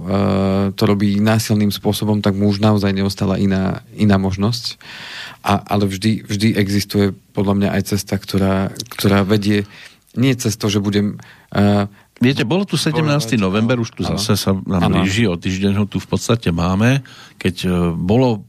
[0.78, 4.78] to robí násilným spôsobom, tak mu už naozaj neostala iná, iná možnosť.
[5.42, 9.66] A, ale vždy, vždy existuje podľa mňa aj cesta, ktorá, ktorá vedie
[10.14, 11.18] nie cez to, že budem
[11.50, 11.90] uh,
[12.22, 13.02] Viete, bolo tu 17.
[13.42, 14.14] november, už tu ano.
[14.14, 17.02] zase sa nám blíži, o týždeň ho tu v podstate máme,
[17.42, 18.46] keď e, bolo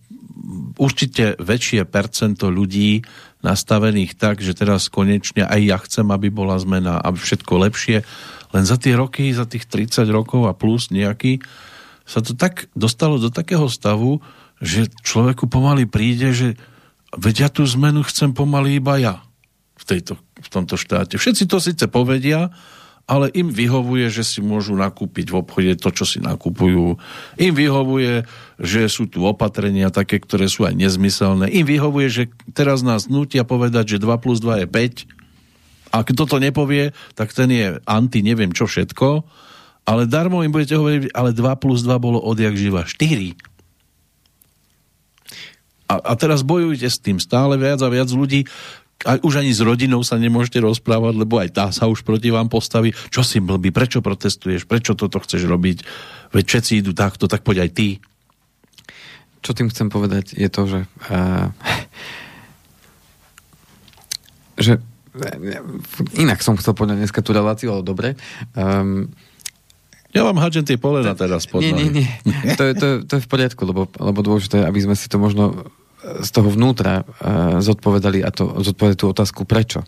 [0.77, 3.01] určite väčšie percento ľudí
[3.41, 8.01] nastavených tak, že teraz konečne aj ja chcem, aby bola zmena, aby všetko lepšie.
[8.53, 11.41] Len za tie roky, za tých 30 rokov a plus nejaký,
[12.05, 14.21] sa to tak dostalo do takého stavu,
[14.61, 16.55] že človeku pomaly príde, že
[17.17, 19.25] veď ja tú zmenu chcem pomaly iba ja
[19.75, 21.19] v, tejto, v tomto štáte.
[21.19, 22.53] Všetci to síce povedia,
[23.05, 26.97] ale im vyhovuje, že si môžu nakúpiť v obchode to, čo si nakupujú.
[27.37, 28.25] Im vyhovuje,
[28.57, 31.53] že sú tu opatrenia také, ktoré sú aj nezmyselné.
[31.53, 32.23] Im vyhovuje, že
[32.57, 35.93] teraz nás nutia povedať, že 2 plus 2 je 5.
[35.93, 39.21] A kto to nepovie, tak ten je anti neviem čo všetko.
[39.85, 43.37] Ale darmo im budete hovoriť, ale 2 plus 2 bolo odjak živa 4.
[45.85, 48.49] A, a teraz bojujete s tým stále viac a viac ľudí
[49.03, 52.47] a už ani s rodinou sa nemôžete rozprávať, lebo aj tá sa už proti vám
[52.47, 52.95] postaví.
[53.11, 55.77] Čo si blbý, prečo protestuješ, prečo toto chceš robiť?
[56.31, 57.87] Veď všetci idú takto, tak poď aj ty.
[59.45, 60.79] Čo tým chcem povedať je to, že
[61.11, 61.53] uh,
[64.55, 64.79] že
[66.15, 68.19] inak som chcel povedať dneska tú reláciu, ale dobre.
[68.55, 69.11] Um,
[70.15, 72.07] ja vám hádžem tie polena teraz pod Nie, nie, nie.
[72.55, 75.67] To je, to, to je v poriadku, lebo, lebo dôležité, aby sme si to možno
[76.05, 79.81] z toho vnútra uh, zodpovedali a to, zodpovedali tú otázku, prečo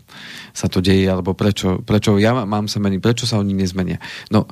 [0.50, 4.02] sa to deje, alebo prečo, prečo ja mám sa meniť, prečo sa oni nezmenia.
[4.34, 4.50] No,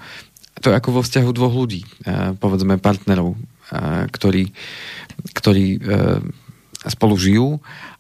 [0.63, 4.55] to je ako vo vzťahu dvoch ľudí, uh, povedzme partnerov, uh, ktorí,
[5.35, 5.81] ktorí
[6.87, 7.49] spolu žijú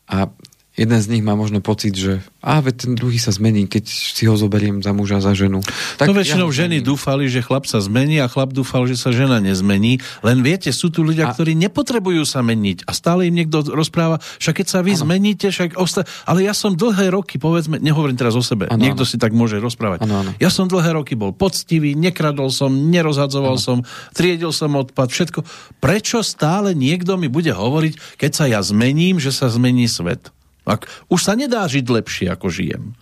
[0.07, 0.31] a
[0.77, 4.23] jeden z nich má možno pocit, že a veď ten druhý sa zmení, keď si
[4.29, 5.65] ho zoberiem za muža, za ženu.
[5.99, 9.11] Tak no väčšinou ja ženy dúfali, že chlap sa zmení a chlap dúfal, že sa
[9.11, 9.99] žena nezmení.
[10.23, 11.35] Len viete, sú tu ľudia, a...
[11.35, 15.03] ktorí nepotrebujú sa meniť a stále im niekto rozpráva, však keď sa vy ano.
[15.03, 16.07] zmeníte, však osta...
[16.23, 19.11] ale ja som dlhé roky, povedzme, nehovorím teraz o sebe, ano, niekto ano.
[19.11, 20.07] si tak môže rozprávať.
[20.07, 20.31] Ano, ano.
[20.39, 23.65] Ja som dlhé roky bol poctivý, nekradol som, nerozhadzoval ano.
[23.65, 23.79] som,
[24.15, 25.41] triedil som odpad, všetko.
[25.83, 30.37] Prečo stále niekto mi bude hovoriť, keď sa ja zmením, že sa zmení svet?
[30.67, 32.99] Ak, už sa nedá žiť lepšie, ako žijem.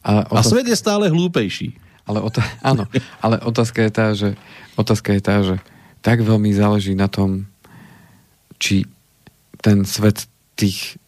[0.00, 0.48] A, otáz...
[0.48, 1.76] a svet je stále hlúpejší.
[2.08, 2.40] Ale otá...
[2.70, 2.88] Áno,
[3.20, 4.28] ale otázka je tá, že
[4.80, 5.56] otázka je tá, že
[6.00, 7.48] tak veľmi záleží na tom,
[8.60, 8.88] či
[9.60, 11.00] ten svet tých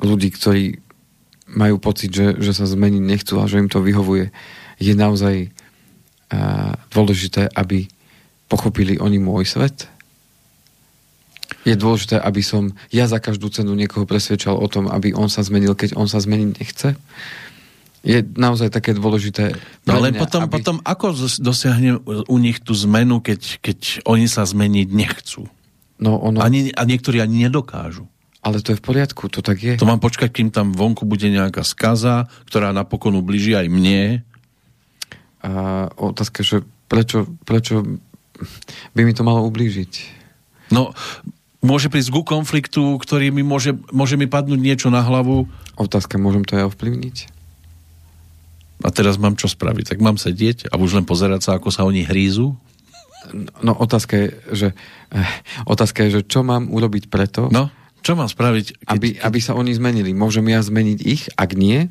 [0.00, 0.80] ľudí, ktorí
[1.48, 4.28] majú pocit, že, že sa zmeniť nechcú a že im to vyhovuje,
[4.76, 7.88] je naozaj uh, dôležité, aby
[8.52, 9.88] pochopili oni môj svet
[11.64, 15.44] je dôležité, aby som ja za každú cenu niekoho presvedčal o tom, aby on sa
[15.44, 16.88] zmenil, keď on sa zmeniť nechce?
[18.06, 19.58] Je naozaj také dôležité.
[19.84, 20.52] No ale potom, aby...
[20.60, 25.50] potom ako dosiahne u nich tú zmenu, keď, keď oni sa zmeniť nechcú?
[25.98, 26.38] No ono...
[26.40, 28.06] Ani, a niektorí ani nedokážu.
[28.38, 29.74] Ale to je v poriadku, to tak je.
[29.76, 34.22] To mám počkať, kým tam vonku bude nejaká skaza, ktorá napokon ubliží aj mne.
[35.42, 35.50] A
[35.98, 37.82] otázka, že prečo, prečo
[38.94, 40.16] by mi to malo ublížiť?
[40.70, 40.94] No,
[41.64, 45.50] môže prísť ku konfliktu, ktorý mi môže, môže mi padnúť niečo na hlavu.
[45.74, 47.16] Otázka, môžem to aj ovplyvniť?
[48.86, 49.94] A teraz mám čo spraviť?
[49.94, 52.54] Tak mám sedieť a už len pozerať sa, ako sa oni hrízu?
[53.58, 54.68] No otázka je, že,
[55.10, 55.30] eh,
[55.66, 57.68] otázka je, že čo mám urobiť preto, no,
[58.06, 58.66] čo mám spraviť?
[58.78, 60.14] Keď, aby, aby sa oni zmenili.
[60.14, 61.26] Môžem ja zmeniť ich?
[61.34, 61.90] Ak nie,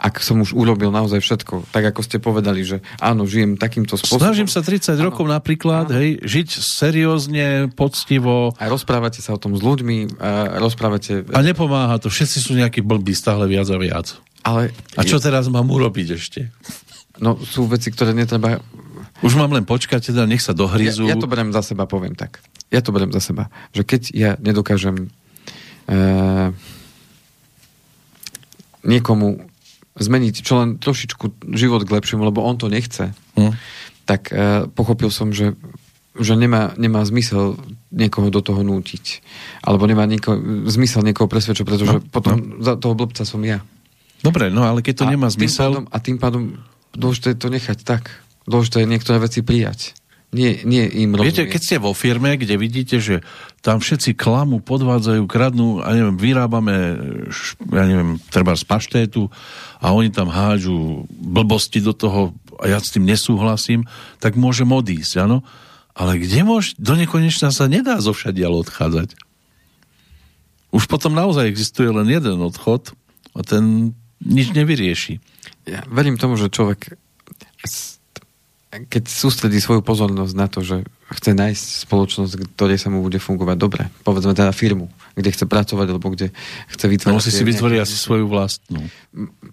[0.00, 4.24] ak som už urobil naozaj všetko, tak ako ste povedali, že áno, žijem takýmto spôsobom.
[4.24, 5.12] Snažím sa 30 áno.
[5.12, 6.00] rokov napríklad, áno.
[6.00, 8.56] hej, žiť seriózne, poctivo.
[8.56, 11.28] A rozprávate sa o tom s ľuďmi, a rozprávate...
[11.36, 14.16] A nepomáha to, všetci sú nejakí blbí stále viac a viac.
[14.40, 14.72] Ale...
[14.96, 16.48] A čo teraz mám urobiť ešte?
[17.20, 18.64] No sú veci, ktoré netreba...
[19.20, 21.04] Už mám len počkať, teda nech sa dohryzú.
[21.04, 22.40] Ja, ja to berem za seba, poviem tak.
[22.72, 23.52] Ja to berem za seba.
[23.76, 25.12] Že keď ja nedokážem
[25.92, 26.56] uh,
[28.80, 29.49] niekomu
[30.00, 33.52] zmeniť čo len trošičku život k lepšiemu, lebo on to nechce, hm.
[34.08, 35.54] tak uh, pochopil som, že
[36.18, 37.54] že nemá, nemá zmysel
[37.94, 39.22] niekoho do toho nútiť.
[39.62, 40.34] Alebo nemá nieko,
[40.66, 42.66] zmysel niekoho presvedčať, pretože no, potom no.
[42.66, 43.62] za toho blbca som ja.
[44.20, 45.70] Dobre, no ale keď to a nemá zmysel...
[45.70, 46.42] Pádom, a tým pádom
[46.92, 48.10] dôležité je to nechať tak.
[48.44, 49.94] Dôležité je niektoré veci prijať.
[50.30, 51.26] Nie, nie im rozumieť.
[51.26, 53.26] Viete, keď ste vo firme, kde vidíte, že
[53.66, 56.74] tam všetci klamu, podvádzajú, kradnú, a neviem, vyrábame,
[57.74, 59.26] ja neviem, treba z paštétu
[59.82, 62.30] a oni tam hádžu blbosti do toho
[62.62, 63.90] a ja s tým nesúhlasím,
[64.22, 65.42] tak môžem odísť, áno?
[65.98, 69.18] Ale kde môž, do nekonečna sa nedá zo všadiaľ odchádzať.
[70.70, 72.94] Už potom naozaj existuje len jeden odchod
[73.34, 75.18] a ten nič nevyrieši.
[75.66, 76.94] Ja verím tomu, že človek
[78.70, 83.56] keď sústredí svoju pozornosť na to, že chce nájsť spoločnosť, ktorej sa mu bude fungovať
[83.58, 84.86] dobre, povedzme teda firmu,
[85.18, 86.30] kde chce pracovať, alebo kde
[86.70, 87.18] chce vytvárať...
[87.18, 88.86] Musí si vytvoriť asi svoju vlastnú.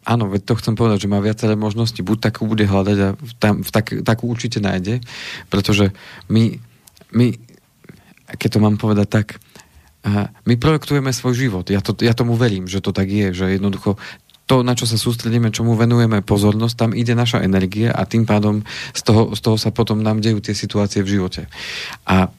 [0.06, 1.98] Áno, veď to chcem povedať, že má viaceré možnosti.
[1.98, 3.10] Buď takú bude hľadať a
[3.42, 5.02] tam, tak, takú určite nájde,
[5.50, 5.98] pretože
[6.30, 6.62] my,
[7.10, 7.34] my,
[8.38, 9.28] keď to mám povedať tak,
[10.46, 11.66] my projektujeme svoj život.
[11.68, 13.98] Ja, to, ja tomu verím, že to tak je, že jednoducho
[14.48, 18.64] to, na čo sa sústredíme, čomu venujeme pozornosť, tam ide naša energia a tým pádom
[18.96, 21.52] z toho, z toho sa potom nám dejú tie situácie v živote.
[22.08, 22.32] A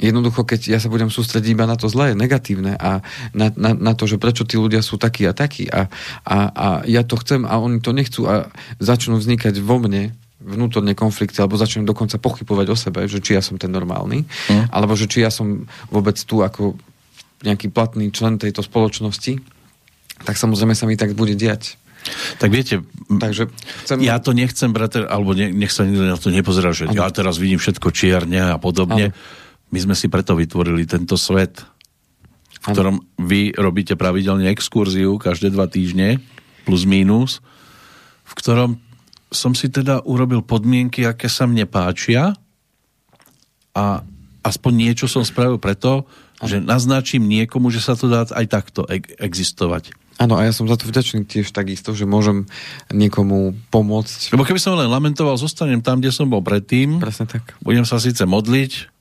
[0.00, 3.04] Jednoducho, keď ja sa budem sústrediť iba na to zlé, negatívne a
[3.36, 5.92] na, na, na to, že prečo tí ľudia sú takí a takí a,
[6.24, 8.48] a, a ja to chcem a oni to nechcú a
[8.80, 13.44] začnú vznikať vo mne vnútorné konflikty alebo začnú dokonca pochybovať o sebe, že či ja
[13.44, 14.72] som ten normálny, mm.
[14.72, 16.80] alebo že či ja som vôbec tu ako
[17.44, 19.36] nejaký platný člen tejto spoločnosti,
[20.24, 21.80] tak samozrejme sa mi tak bude diať.
[22.40, 22.80] Tak viete,
[23.10, 23.52] Takže
[23.84, 24.00] chcem...
[24.00, 26.96] ja to nechcem brať, alebo ne, nech sa nikto na to nepozerá, že ano.
[26.96, 29.12] ja teraz vidím všetko čierne a podobne.
[29.12, 29.16] Ano.
[29.70, 32.72] My sme si preto vytvorili tento svet, v ano.
[32.72, 36.24] ktorom vy robíte pravidelne exkurziu každé dva týždne,
[36.64, 37.44] plus mínus,
[38.24, 38.70] v ktorom
[39.30, 42.34] som si teda urobil podmienky, aké sa mne páčia
[43.76, 44.02] a
[44.42, 46.08] aspoň niečo som spravil preto,
[46.40, 49.92] že naznačím niekomu, že sa to dá aj takto e- existovať.
[50.20, 52.44] Áno, a ja som za to vďačný tiež takisto, že môžem
[52.92, 54.36] niekomu pomôcť.
[54.36, 57.00] Lebo keby som len lamentoval, zostanem tam, kde som bol predtým.
[57.00, 57.56] Presne tak.
[57.64, 58.92] Budem sa síce modliť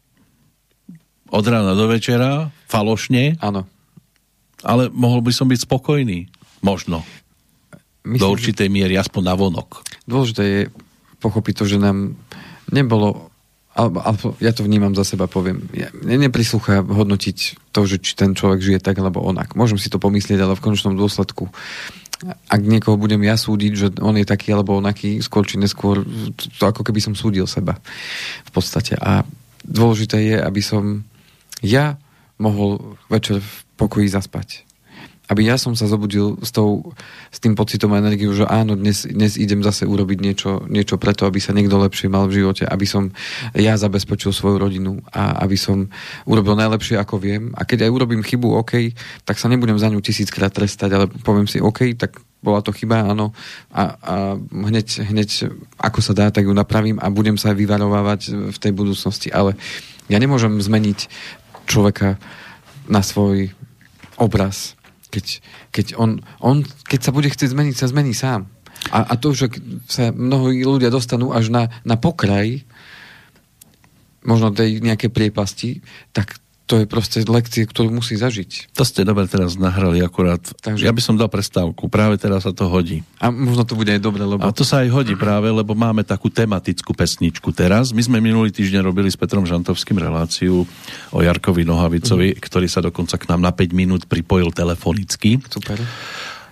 [1.29, 3.36] od rána do večera, falošne.
[3.43, 3.67] Áno.
[4.63, 6.32] Ale mohol by som byť spokojný.
[6.63, 7.03] Možno.
[8.08, 9.84] Myslím, do určitej miery, aspoň na vonok.
[10.08, 10.62] Dôležité je
[11.19, 12.15] pochopiť to, že nám
[12.71, 13.28] nebolo
[13.77, 18.34] alebo, alebo ja to vnímam za seba, poviem, ja, neprislúcha hodnotiť to, že či ten
[18.34, 19.53] človek žije tak alebo onak.
[19.53, 21.47] Môžem si to pomyslieť, ale v konečnom dôsledku
[22.27, 26.03] ak niekoho budem ja súdiť, že on je taký alebo onaký, skôr či neskôr,
[26.36, 27.79] to ako keby som súdil seba
[28.43, 28.99] v podstate.
[28.99, 29.23] A
[29.63, 31.08] dôležité je, aby som
[31.63, 31.95] ja
[32.36, 34.67] mohol večer v pokoji zaspať
[35.29, 36.89] aby ja som sa zobudil s, tou,
[37.29, 41.29] s tým pocitom a energiou, že áno, dnes, dnes idem zase urobiť niečo, niečo preto,
[41.29, 43.13] aby sa niekto lepšie mal v živote, aby som
[43.53, 45.93] ja zabezpečil svoju rodinu a aby som
[46.25, 47.53] urobil najlepšie, ako viem.
[47.53, 51.45] A keď aj urobím chybu, OK, tak sa nebudem za ňu tisíckrát trestať, ale poviem
[51.45, 53.29] si, OK, tak bola to chyba, áno,
[53.69, 54.15] a, a
[54.49, 59.29] hneď, hneď ako sa dá, tak ju napravím a budem sa vyvarovávať v tej budúcnosti.
[59.29, 59.53] Ale
[60.09, 61.05] ja nemôžem zmeniť
[61.69, 62.17] človeka
[62.89, 63.53] na svoj
[64.17, 64.78] obraz
[65.09, 65.25] keď,
[65.73, 68.45] keď, on, on, keď sa bude chcieť zmeniť, sa zmení sám.
[68.93, 69.51] A, a to, že
[69.91, 72.63] sa mnoho ľudia dostanú až na, na pokraj
[74.23, 75.71] možno tej nejakej priepasti,
[76.15, 76.39] tak
[76.69, 78.77] to je proste lekcie, ktorú musí zažiť.
[78.77, 80.38] To ste dobre teraz nahrali akurát.
[80.62, 80.86] Takže...
[80.86, 83.01] Ja by som dal prestávku, práve teraz sa to hodí.
[83.17, 84.45] A možno to bude aj dobre, lebo...
[84.45, 87.89] A to sa aj hodí práve, lebo máme takú tematickú pesničku teraz.
[87.89, 90.69] My sme minulý týždeň robili s Petrom Žantovským reláciu
[91.10, 92.39] o Jarkovi Nohavicovi, mm.
[92.45, 95.41] ktorý sa dokonca k nám na 5 minút pripojil telefonicky.
[95.49, 95.82] Super.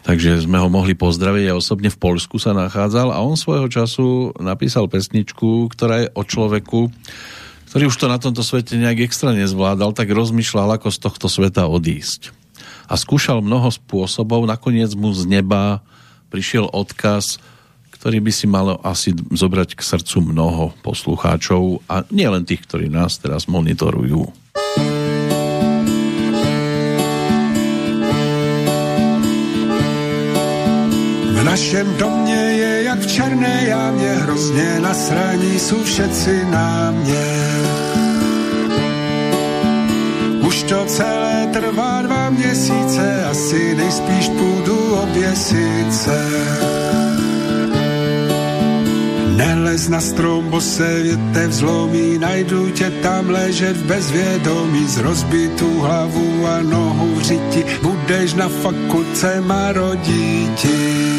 [0.01, 4.31] Takže sme ho mohli pozdraviť, ja osobne v Polsku sa nachádzal a on svojho času
[4.39, 6.87] napísal pesničku, ktorá je o človeku,
[7.67, 11.67] ktorý už to na tomto svete nejak extra nezvládal, tak rozmýšľal, ako z tohto sveta
[11.67, 12.31] odísť.
[12.87, 15.83] A skúšal mnoho spôsobov, nakoniec mu z neba
[16.31, 17.43] prišiel odkaz,
[17.91, 23.19] ktorý by si malo asi zobrať k srdcu mnoho poslucháčov a nielen tých, ktorí nás
[23.19, 24.31] teraz monitorujú.
[31.27, 32.46] V našem domě
[33.07, 37.27] v černé jámě, hrozně nasraní jsou všetci na mě.
[40.47, 46.19] Už to celé trvá dva měsíce, asi nejspíš půjdu oběsit se.
[49.37, 55.79] Nelez na strom, bo se větev zlomí, najdu tě tam ležet v bezvědomí, z rozbitou
[55.79, 61.16] hlavu a nohu v řiti, budeš na fakulce marodíti.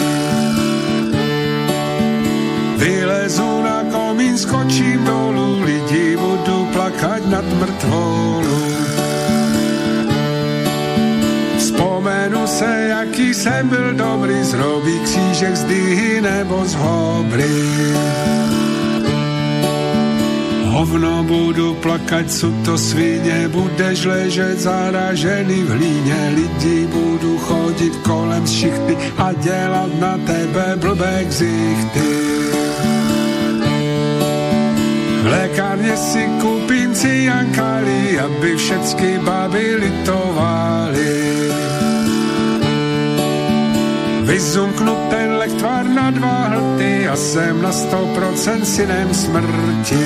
[2.78, 8.62] Vylezu na komín, skočím dolů, lidi budu plakať nad mrtvolu.
[11.58, 17.58] Vzpomenu se, jaký jsem byl dobrý, zrobí křížek z dyhy nebo z hobry.
[20.68, 28.44] Hovno budu plakať, sú to svine, budeš ležet zaražený v hlíne, lidi budu chodit kolem
[28.44, 32.08] šichty a dělat na tebe blbé ksichty.
[35.22, 41.27] V lékárně si koupím ciankali, aby všetky baby litovali.
[44.28, 50.04] Vyzumknu ten lechtvar na dva hlty a jsem na sto procent synem smrti.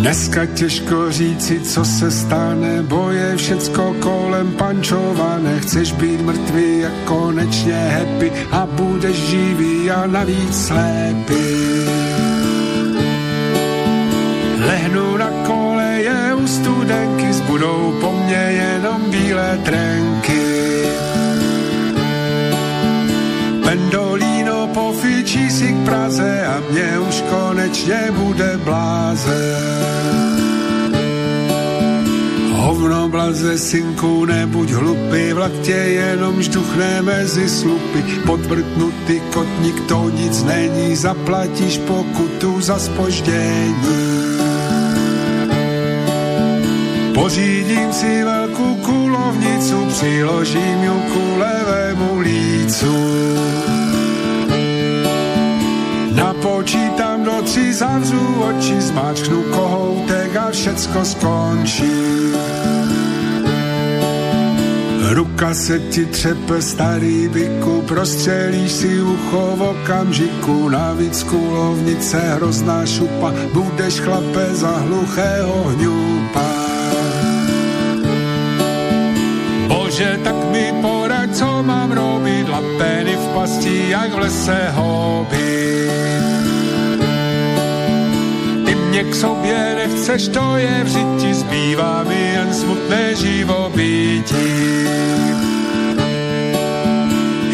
[0.00, 5.60] Dneska těžko říci, co se stane, bo je všecko kolem pančované.
[5.60, 11.44] Chceš být mrtvý a konečně happy a budeš živý a navíc slepý.
[14.66, 20.19] Lehnu na koleje u studenky, zbudou po mně jenom bílé trenky.
[23.70, 29.56] Pendolino pofičí si k Praze a mě už konečně bude bláze.
[32.50, 38.02] Hovno blaze, synku, nebuď hlupy, vlak tě jenom žduchne mezi slupy.
[38.26, 43.74] Podvrtnutý kotník, to nic není, zaplatíš pokutu za spoždění.
[47.14, 48.49] Pořídím si velkou
[49.30, 52.94] kulovnicu, přiložím ju ku levému lícu.
[56.14, 61.92] Napočítám do tří, zavřu oči, zmáčknu kohoutek a všecko skončí.
[65.10, 73.34] Ruka se ti třepe starý byku, prostřelíš si ucho v okamžiku, navíc kulovnice hrozná šupa,
[73.52, 76.49] budeš chlape za hluchého hňupa.
[80.00, 85.88] Bože, tak mi poraď, co mám robiť, lapeny v pasti, jak v lese hobby.
[88.64, 94.48] Ty mě k sobě nechceš, to je v žiti, zbývá mi jen smutné živobytí.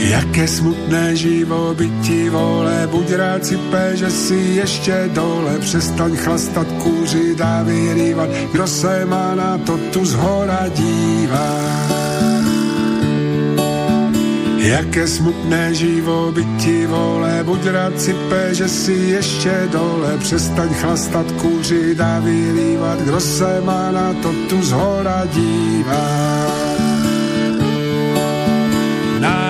[0.06, 7.40] Jaké smutné živobytí, vole, buď rád si pe, že si ještě dole, přestaň chlastat, kůřit
[7.40, 12.05] a vyrývat, kdo se má na to tu zhora dívá.
[14.66, 18.14] Jaké smutné živobytí, vole, buď rád si
[18.50, 24.62] že si ještě dole, přestaň chlastat, kůřit a vyrývat, kdo se má na to tu
[24.62, 26.06] zhora dívá.
[29.20, 29.46] Na.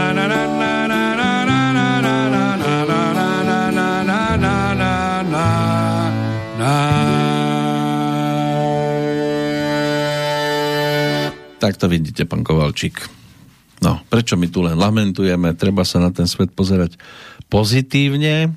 [11.58, 13.15] Tak to vidíte, pán Kovalčík.
[14.16, 15.52] Prečo my tu len lamentujeme?
[15.52, 16.96] Treba sa na ten svet pozerať
[17.52, 18.56] pozitívne.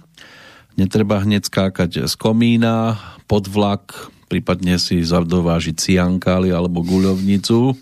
[0.79, 2.95] Netreba hneď skákať z komína,
[3.27, 7.75] pod vlak, prípadne si zadovážiť ciankáli alebo guľovnicu.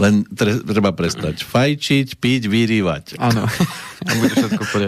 [0.00, 3.04] Len tre- treba prestať fajčiť, piť, vyrývať.
[3.20, 3.44] Áno.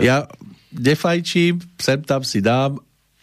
[0.00, 0.24] Ja
[0.72, 2.80] nefajčím, sem tam si dám,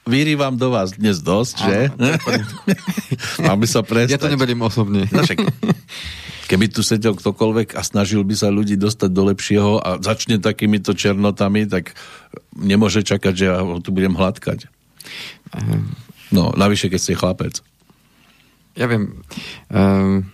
[0.07, 1.77] vyrývam do vás dnes dosť, že?
[1.91, 2.59] Áno, to je v poriadku.
[3.49, 4.13] Mám by sa prestať.
[4.15, 5.09] Ja to neberiem osobne.
[5.11, 5.37] No však,
[6.47, 10.95] keby tu sedel ktokoľvek a snažil by sa ľudí dostať do lepšieho a začne takýmito
[10.95, 11.93] černotami, tak
[12.55, 14.71] nemôže čakať, že ja ho tu budem hladkať.
[16.31, 17.59] No, navyše, keď ste chlapec.
[18.75, 19.23] Ja viem.
[19.71, 20.27] Um,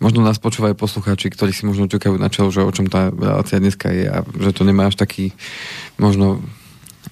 [0.00, 3.60] možno nás počúvajú poslucháči, ktorí si možno čakajú na čelo, že o čom tá relácia
[3.60, 5.34] dneska je a že to nemá až taký
[6.00, 6.40] možno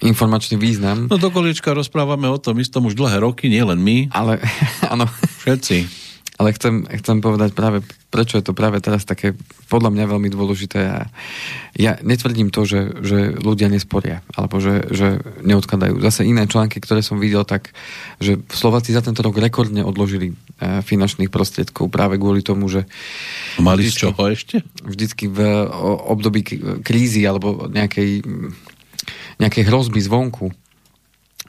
[0.02, 1.06] informačný význam.
[1.06, 4.42] No do koliečka rozprávame o tom istom už dlhé roky, nielen my, Ale,
[4.92, 5.06] áno.
[5.44, 6.04] všetci.
[6.34, 7.78] Ale chcem, chcem povedať práve,
[8.10, 9.38] prečo je to práve teraz také
[9.70, 10.98] podľa mňa veľmi dôležité a
[11.78, 16.02] ja netvrdím to, že, že ľudia nesporia, alebo že, že neodkladajú.
[16.02, 17.70] Zase iné články, ktoré som videl, tak,
[18.18, 22.82] že Slováci za tento rok rekordne odložili eh, finančných prostriedkov práve kvôli tomu, že
[23.62, 24.02] Mali z Vždycky.
[24.02, 24.56] čoho ešte?
[24.82, 25.38] vždycky v
[26.10, 26.42] období
[26.82, 28.26] krízy alebo nejakej,
[29.38, 30.50] nejakej hrozby zvonku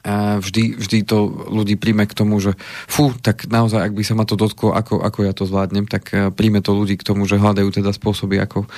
[0.05, 2.53] vždy, vždy to ľudí príjme k tomu, že
[2.85, 6.03] fú, tak naozaj, ak by sa ma to dotklo, ako, ako ja to zvládnem, tak
[6.13, 8.69] eh, príjme to ľudí k tomu, že hľadajú teda spôsoby, ako,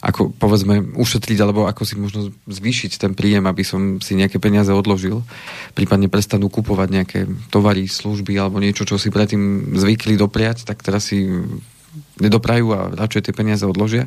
[0.00, 4.70] ako povedzme ušetriť, alebo ako si možno zvýšiť ten príjem, aby som si nejaké peniaze
[4.70, 5.26] odložil.
[5.74, 7.20] Prípadne prestanú kupovať nejaké
[7.50, 11.26] tovary, služby alebo niečo, čo si predtým zvykli dopriať, tak teraz si
[12.22, 14.06] nedoprajú a radšej tie peniaze odložia.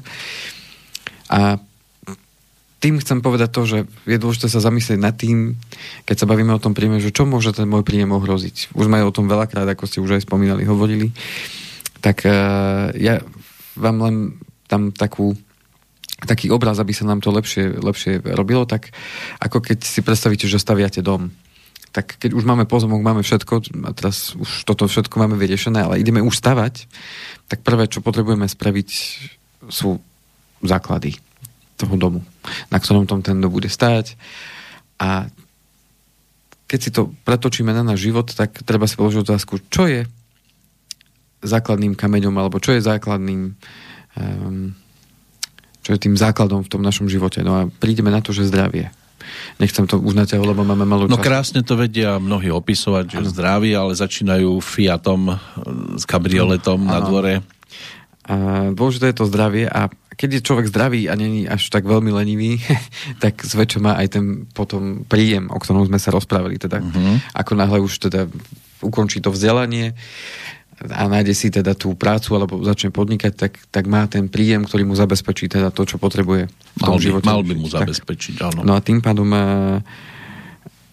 [1.29, 1.61] A
[2.79, 3.77] tým chcem povedať to, že
[4.07, 5.59] je dôležité sa zamyslieť nad tým,
[6.07, 8.71] keď sa bavíme o tom príjme, že čo môže ten môj príjem ohroziť.
[8.71, 11.11] Už sme o tom veľakrát, ako ste už aj spomínali, hovorili.
[11.99, 13.19] Tak uh, ja
[13.75, 14.15] vám len
[14.71, 15.35] tam takú
[16.19, 18.91] taký obraz, aby sa nám to lepšie, lepšie robilo, tak
[19.39, 21.31] ako keď si predstavíte, že staviate dom.
[21.95, 25.99] Tak keď už máme pozemok, máme všetko, a teraz už toto všetko máme vyriešené, ale
[26.03, 26.91] ideme už stavať,
[27.47, 28.89] tak prvé, čo potrebujeme spraviť,
[29.71, 29.99] sú
[30.59, 31.28] základy
[31.79, 32.19] toho domu,
[32.67, 34.19] na ktorom tom ten dom bude stáť.
[34.99, 35.31] A
[36.67, 40.03] keď si to pretočíme na náš život, tak treba si položiť otázku, čo je
[41.39, 43.55] základným kameňom, alebo čo je základným
[44.19, 44.75] um,
[45.89, 47.41] čo je tým základom v tom našom živote.
[47.41, 48.93] No a prídeme na to, že zdravie.
[49.57, 53.31] Nechcem to uznať, lebo máme malú No krásne to vedia mnohí opisovať, že ano.
[53.33, 55.33] zdraví, ale začínajú Fiatom
[55.97, 56.91] s kabrioletom ano.
[56.93, 57.33] na dvore.
[58.29, 58.35] A
[58.69, 59.89] dôležité je to zdravie a
[60.19, 62.59] keď je človek zdravý a není až tak veľmi lenivý,
[63.23, 66.59] tak zväčša má aj ten potom príjem, o ktorom sme sa rozprávali.
[66.59, 67.23] Teda, uh-huh.
[67.39, 68.27] Ako náhle už teda
[68.83, 69.95] ukončí to vzdelanie,
[70.79, 74.87] a nájde si teda tú prácu alebo začne podnikať, tak, tak má ten príjem, ktorý
[74.87, 77.27] mu zabezpečí teda to, čo potrebuje v tom mal by, živote.
[77.27, 78.59] Mal by mu zabezpečiť, áno.
[78.63, 79.83] No a tým pádom uh,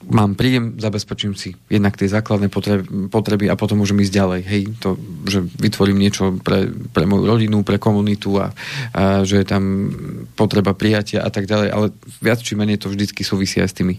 [0.07, 4.41] mám príjem, zabezpečím si jednak tie základné potreby, potreby a potom môžem ísť ďalej.
[4.47, 4.89] Hej, to,
[5.27, 8.55] že vytvorím niečo pre, pre moju rodinu, pre komunitu a,
[8.95, 9.91] a že je tam
[10.39, 11.87] potreba prijatia a tak ďalej, ale
[12.23, 13.95] viac či menej to vždycky súvisí aj s tými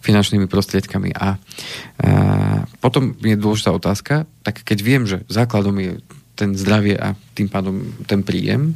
[0.00, 1.12] finančnými prostriedkami.
[1.12, 1.28] A, a
[2.80, 6.00] potom je dôležitá otázka, tak keď viem, že základom je
[6.40, 8.72] ten zdravie a tým pádom ten príjem,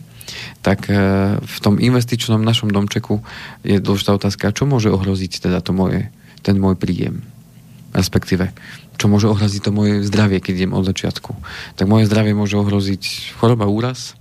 [0.61, 0.97] tak e,
[1.41, 3.21] v tom investičnom našom domčeku
[3.65, 6.09] je dôležitá otázka, čo môže ohroziť teda to moje,
[6.45, 7.25] ten môj príjem.
[7.97, 8.53] Respektíve,
[9.01, 11.33] čo môže ohroziť to moje zdravie, keď idem od začiatku.
[11.81, 14.19] Tak moje zdravie môže ohroziť choroba, úraz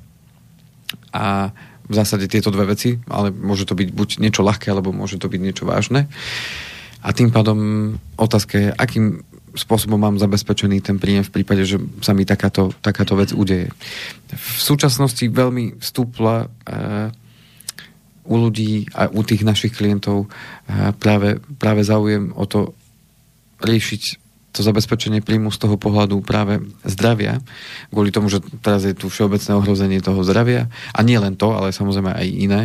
[1.11, 1.51] a
[1.83, 5.27] v zásade tieto dve veci, ale môže to byť buď niečo ľahké, alebo môže to
[5.27, 6.07] byť niečo vážne.
[7.03, 7.59] A tým pádom
[8.15, 9.19] otázka je, akým
[9.53, 13.69] spôsobom mám zabezpečený ten príjem v prípade, že sa mi takáto, takáto vec udeje.
[14.33, 17.13] V súčasnosti veľmi vstúpla uh,
[18.23, 22.71] u ľudí a u tých našich klientov uh, práve, práve záujem o to
[23.63, 27.41] riešiť to zabezpečenie príjmu z toho pohľadu práve zdravia,
[27.89, 31.73] kvôli tomu, že teraz je tu všeobecné ohrozenie toho zdravia a nie len to, ale
[31.73, 32.61] samozrejme aj iné,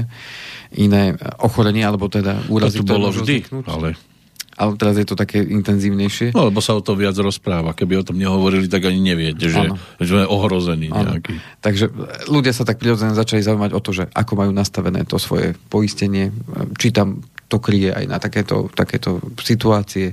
[0.77, 2.85] iné ochorenie, alebo teda úrazy.
[2.85, 3.97] To bolo vždy, ale
[4.59, 6.35] ale teraz je to také intenzívnejšie.
[6.35, 7.79] No, lebo sa o to viac rozpráva.
[7.79, 9.71] Keby o tom nehovorili, tak ani neviete, že,
[10.03, 11.39] že sme ohrození nejaký.
[11.63, 11.87] Takže
[12.27, 16.35] ľudia sa tak prirodzene začali zaujímať o to, že ako majú nastavené to svoje poistenie,
[16.75, 20.13] či tam to kryje aj na takéto, takéto situácie.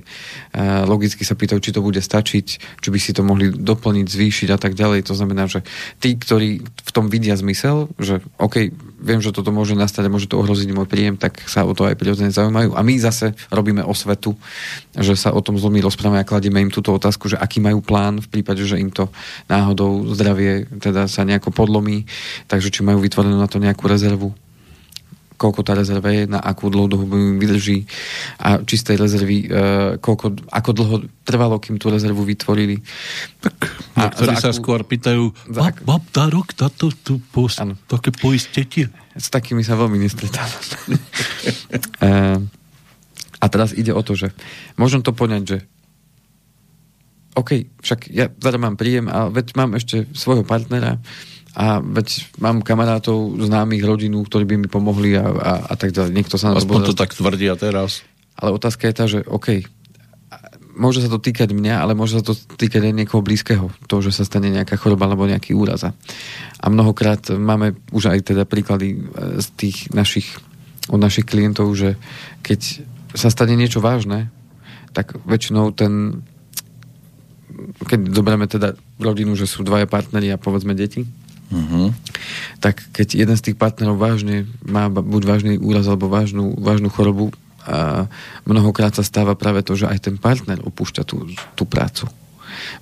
[0.87, 2.47] Logicky sa pýtajú, či to bude stačiť,
[2.79, 5.03] či by si to mohli doplniť, zvýšiť a tak ďalej.
[5.11, 5.67] To znamená, že
[5.99, 10.31] tí, ktorí v tom vidia zmysel, že OK, viem, že toto môže nastať a môže
[10.31, 12.73] to ohroziť môj príjem, tak sa o to aj prirodzene zaujímajú.
[12.73, 14.35] A my zase robíme osvetu,
[14.95, 18.23] že sa o tom zlomí rozprávame a kladieme im túto otázku, že aký majú plán
[18.23, 19.11] v prípade, že im to
[19.51, 22.07] náhodou zdravie teda sa nejako podlomí,
[22.47, 24.31] takže či majú vytvorenú na to nejakú rezervu
[25.35, 27.83] koľko tá rezerva je, na akú dlhú dobu im vydrží
[28.39, 29.47] a čistej rezervy, e,
[29.99, 30.95] koľko, ako dlho
[31.27, 32.79] trvalo, kým tú rezervu vytvorili.
[33.99, 38.89] A ktorí sa akú, skôr pýtajú, mám, mám tá rok táto tú post, také poistenie?
[39.15, 40.63] S takými sa veľmi nestretávam.
[42.05, 42.11] e,
[43.39, 44.33] a teraz ide o to, že
[44.79, 45.57] môžem to poňať, že
[47.35, 51.03] OK, však ja mám príjem a veď mám ešte svojho partnera,
[51.55, 56.11] a veď mám kamarátov, známych, rodinu, ktorí by mi pomohli a, a, a tak ďalej.
[56.11, 58.03] Niekto sa Aspoň to tak tvrdia teraz.
[58.35, 59.63] Ale otázka je tá, že OK,
[60.75, 63.71] môže sa to týkať mňa, ale môže sa to týkať aj niekoho blízkeho.
[63.87, 65.95] To, že sa stane nejaká choroba alebo nejaký úraza.
[66.59, 70.27] A mnohokrát máme už aj teda príklady e, z tých našich,
[70.91, 71.95] od našich klientov, že
[72.43, 72.83] keď
[73.15, 74.27] sa stane niečo vážne,
[74.91, 76.23] tak väčšinou ten
[77.87, 81.07] keď zoberieme teda rodinu, že sú dvaja partneri a povedzme deti,
[81.51, 81.93] Uh-huh.
[82.63, 87.29] Tak keď jeden z tých partnerov vážne má buď vážny úraz alebo vážnu, vážnu chorobu,
[87.65, 88.05] a
[88.45, 91.25] mnohokrát sa stáva práve to, že aj ten partner opúšťa tú,
[91.57, 92.05] tú prácu.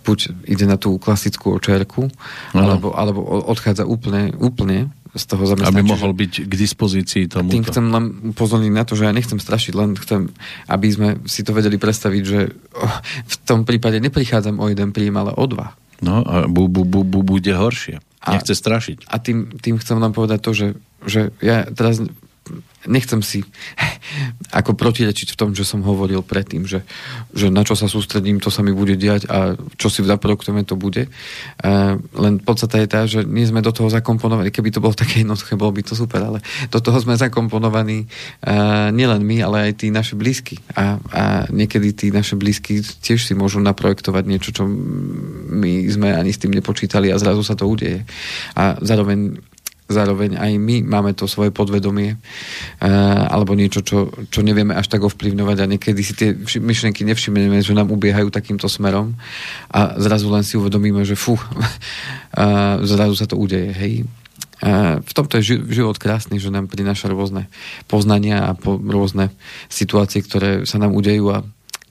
[0.03, 2.59] Buď ide na tú klasickú očerku, uh-huh.
[2.59, 5.85] alebo, alebo odchádza úplne, úplne z toho zamestnania.
[5.85, 7.53] Aby mohol byť k dispozícii tomu.
[7.53, 10.33] Tým chcem len upozorniť na to, že ja nechcem strašiť, len chcem,
[10.65, 12.49] aby sme si to vedeli predstaviť, že
[13.23, 15.77] v tom prípade neprichádzam o jeden príjem, ale o dva.
[16.01, 18.01] No a bu, bu, bu, bu, bude horšie.
[18.23, 19.11] A, Nechce strašiť.
[19.11, 20.67] A tým, tým chcem vám povedať to, že,
[21.03, 21.99] že ja teraz
[22.87, 23.43] nechcem si
[24.51, 26.85] ako protirečiť v tom, že som hovoril predtým, že,
[27.33, 30.77] že na čo sa sústredím, to sa mi bude diať a čo si naprojektujeme, to
[30.77, 31.09] bude.
[31.63, 34.53] Uh, len podstate je tá, že nie sme do toho zakomponovaní.
[34.53, 38.05] Keby to bolo také jednoduché, bolo by to super, ale do toho sme zakomponovaní
[38.45, 40.61] uh, nielen my, ale aj tí naši blízky.
[40.77, 46.29] A, a niekedy tí naši blízky tiež si môžu naprojektovať niečo, čo my sme ani
[46.29, 48.05] s tým nepočítali a zrazu sa to udeje.
[48.53, 49.52] A zároveň
[49.93, 55.05] zároveň aj my máme to svoje podvedomie uh, alebo niečo, čo, čo nevieme až tak
[55.05, 59.13] ovplyvňovať a niekedy si tie myšlenky nevšimneme, že nám ubiehajú takýmto smerom
[59.69, 61.37] a zrazu len si uvedomíme, že fú,
[62.89, 63.93] zrazu sa to udeje, hej.
[64.63, 67.51] Uh, v tomto je život krásny, že nám prináša rôzne
[67.91, 69.27] poznania a po, rôzne
[69.67, 71.43] situácie, ktoré sa nám udejú a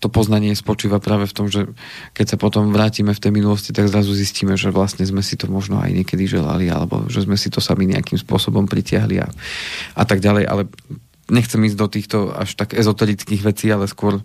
[0.02, 1.70] to poznanie spočíva práve v tom, že
[2.10, 5.46] keď sa potom vrátime v tej minulosti, tak zrazu zistíme, že vlastne sme si to
[5.46, 9.30] možno aj niekedy želali, alebo že sme si to sami nejakým spôsobom pritiahli a,
[9.94, 10.62] a tak ďalej, ale
[11.30, 14.18] nechcem ísť do týchto až tak ezoterických vecí, ale skôr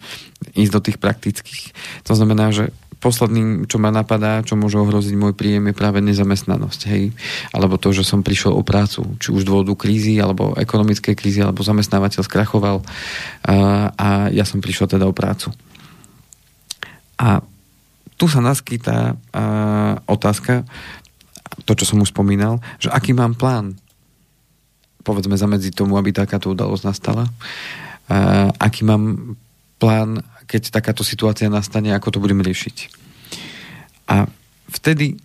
[0.58, 1.78] ísť do tých praktických.
[2.10, 6.82] To znamená, že posledným, čo ma napadá, čo môže ohroziť môj príjem, je práve nezamestnanosť.
[6.90, 7.14] Hej?
[7.54, 11.62] Alebo to, že som prišiel o prácu, či už dôvodu krízy, alebo ekonomickej krízy, alebo
[11.62, 12.82] zamestnávateľ skrachoval
[13.46, 13.56] a,
[13.94, 15.54] a ja som prišiel teda o prácu.
[17.18, 17.42] A
[18.18, 19.44] tu sa naskytá a,
[20.06, 20.66] otázka,
[21.66, 23.78] to, čo som už spomínal, že aký mám plán,
[25.02, 27.26] povedzme, zamedziť tomu, aby takáto udalosť nastala.
[28.10, 29.36] A, aký mám
[29.78, 32.78] plán keď takáto situácia nastane, ako to budeme riešiť.
[34.08, 34.32] A
[34.72, 35.20] vtedy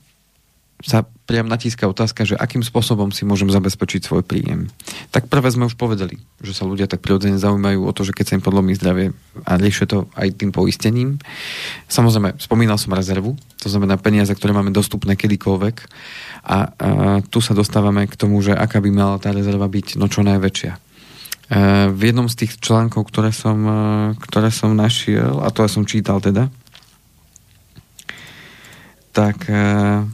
[0.83, 4.67] sa priam natíska otázka, že akým spôsobom si môžem zabezpečiť svoj príjem.
[5.15, 8.25] Tak prvé sme už povedali, že sa ľudia tak prirodzene zaujímajú o to, že keď
[8.27, 9.15] sa im podlomí zdravie
[9.47, 11.23] a riešia to aj tým poistením.
[11.87, 15.87] Samozrejme, spomínal som rezervu, to znamená peniaze, ktoré máme dostupné kedykoľvek a,
[16.43, 16.59] a
[17.23, 20.93] tu sa dostávame k tomu, že aká by mala tá rezerva byť no čo najväčšia.
[21.53, 23.77] Eh, v jednom z tých článkov, ktoré som, eh,
[24.17, 26.49] ktoré som našiel, a to ja som čítal teda,
[29.13, 30.09] tak uh,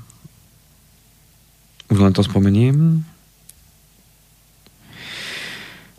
[1.88, 3.04] už len to spomeniem.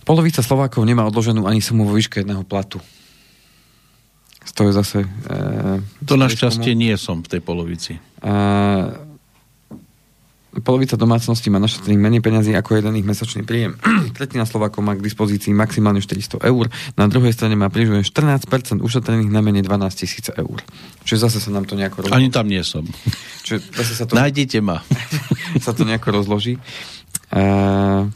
[0.06, 2.82] Polovica Slovákov nemá odloženú ani sumu vo výške jedného platu.
[4.58, 4.98] To je zase...
[5.08, 7.96] Uh, to našťastie nie som v tej polovici.
[8.20, 9.09] Uh,
[10.50, 13.78] polovica domácnosti má našetrený menej peniazy ako jeden ich mesačný príjem.
[14.18, 16.66] Tretina Slovákov má k dispozícii maximálne 400 eur,
[16.98, 20.58] na druhej strane má približne 14% ušetrených na menej 12 tisíc eur.
[21.06, 22.18] Čiže zase sa nám to nejako rozloží.
[22.18, 22.82] Ani tam nie som.
[23.46, 24.18] Čiže zase sa to...
[24.18, 24.82] Nájdite ma.
[25.66, 26.58] sa to nejako rozloží.
[27.30, 28.10] Uh...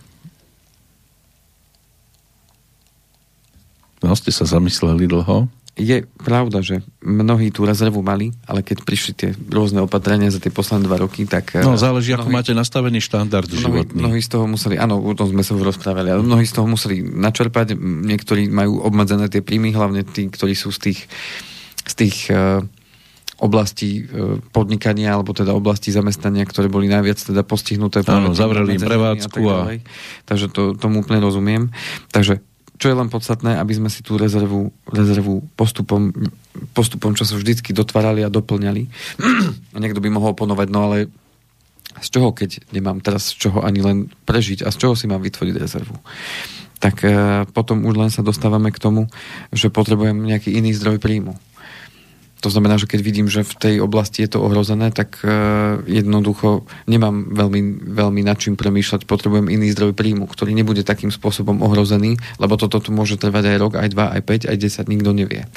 [4.04, 5.48] No, ste sa zamysleli dlho?
[5.74, 10.54] Je pravda, že mnohí tú rezervu mali, ale keď prišli tie rôzne opatrenia za tie
[10.54, 11.58] posledné dva roky, tak...
[11.66, 13.98] No, záleží, mnohí, ako máte nastavený štandard mnohí, životný.
[14.06, 16.70] Mnohí z toho museli, áno, o tom sme sa už rozprávali, ale mnohí z toho
[16.70, 21.10] museli načerpať, niektorí majú obmedzené tie príjmy, hlavne tí, ktorí sú z tých,
[21.90, 22.62] z tých uh,
[23.42, 28.06] oblastí uh, podnikania, alebo teda oblasti zamestnania, ktoré boli najviac teda postihnuté.
[28.06, 29.74] Áno, zavreli prevádzku a...
[29.74, 29.82] a...
[30.30, 31.74] Takže to, tomu úplne rozumiem.
[32.14, 32.46] Takže
[32.78, 36.10] čo je len podstatné, aby sme si tú rezervu, rezervu postupom,
[36.74, 38.90] postupom času vždycky dotvárali a doplňali.
[39.84, 40.98] Niekto by mohol ponovať, no ale
[42.02, 45.22] z čoho, keď nemám teraz z čoho ani len prežiť a z čoho si mám
[45.22, 45.96] vytvoriť rezervu.
[46.82, 47.10] Tak e,
[47.54, 49.08] potom už len sa dostávame k tomu,
[49.54, 51.38] že potrebujem nejaký iný zdroj príjmu.
[52.44, 56.68] To znamená, že keď vidím, že v tej oblasti je to ohrozené, tak uh, jednoducho
[56.92, 59.08] nemám veľmi, veľmi nad čím premýšľať.
[59.08, 63.58] Potrebujem iný zdroj príjmu, ktorý nebude takým spôsobom ohrozený, lebo toto tu môže trvať aj
[63.64, 65.48] rok, aj dva, aj 5, aj 10, nikto nevie.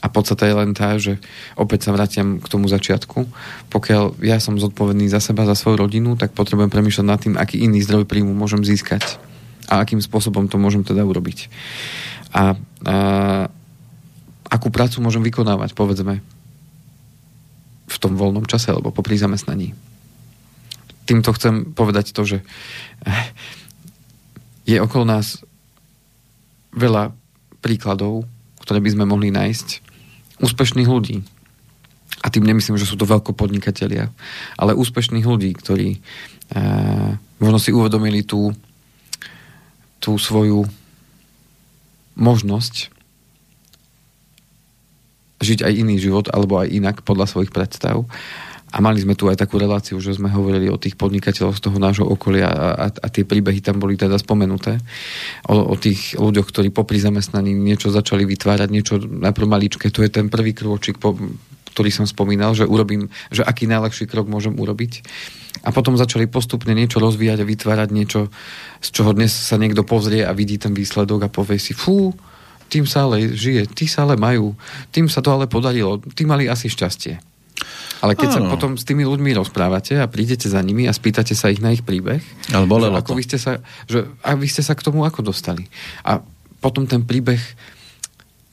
[0.00, 1.20] A podstate je len tá, že
[1.60, 3.28] opäť sa vraciam k tomu začiatku.
[3.68, 7.60] Pokiaľ ja som zodpovedný za seba, za svoju rodinu, tak potrebujem premýšľať nad tým, aký
[7.60, 9.20] iný zdroj príjmu môžem získať
[9.68, 11.52] a akým spôsobom to môžem teda urobiť.
[12.32, 12.96] A, a
[14.50, 16.18] akú prácu môžem vykonávať, povedzme,
[17.90, 19.74] v tom voľnom čase alebo popri zamestnaní.
[21.06, 22.38] Týmto chcem povedať to, že
[24.70, 25.42] je okolo nás
[26.70, 27.10] veľa
[27.58, 28.26] príkladov,
[28.62, 29.68] ktoré by sme mohli nájsť,
[30.38, 31.26] úspešných ľudí.
[32.20, 34.12] A tým nemyslím, že sú to veľkopodnikatelia,
[34.54, 35.98] ale úspešných ľudí, ktorí e,
[37.40, 38.52] možno si uvedomili tú,
[39.98, 40.68] tú svoju
[42.14, 42.99] možnosť
[45.40, 48.04] žiť aj iný život, alebo aj inak podľa svojich predstav.
[48.70, 51.78] A mali sme tu aj takú reláciu, že sme hovorili o tých podnikateľoch z toho
[51.82, 54.78] nášho okolia a, a, a tie príbehy tam boli teda spomenuté.
[55.50, 59.90] O, o tých ľuďoch, ktorí popri zamestnaní niečo začali vytvárať, niečo najprv maličké.
[59.90, 61.18] To je ten prvý krôčik, po,
[61.74, 65.02] ktorý som spomínal, že urobím, že aký najlepší krok môžem urobiť.
[65.66, 68.30] A potom začali postupne niečo rozvíjať a vytvárať niečo,
[68.78, 72.14] z čoho dnes sa niekto pozrie a vidí ten výsledok a povie si, fú,
[72.70, 74.54] tým sa ale žije, tí sa ale majú,
[74.94, 77.18] tým sa to ale podarilo, tí mali asi šťastie.
[78.00, 78.34] Ale keď ano.
[78.34, 81.76] sa potom s tými ľuďmi rozprávate a prídete za nimi a spýtate sa ich na
[81.76, 85.04] ich príbeh, ale že ako vy ste sa, že, a vy ste sa k tomu
[85.04, 85.68] ako dostali.
[86.06, 86.24] A
[86.64, 87.42] potom ten príbeh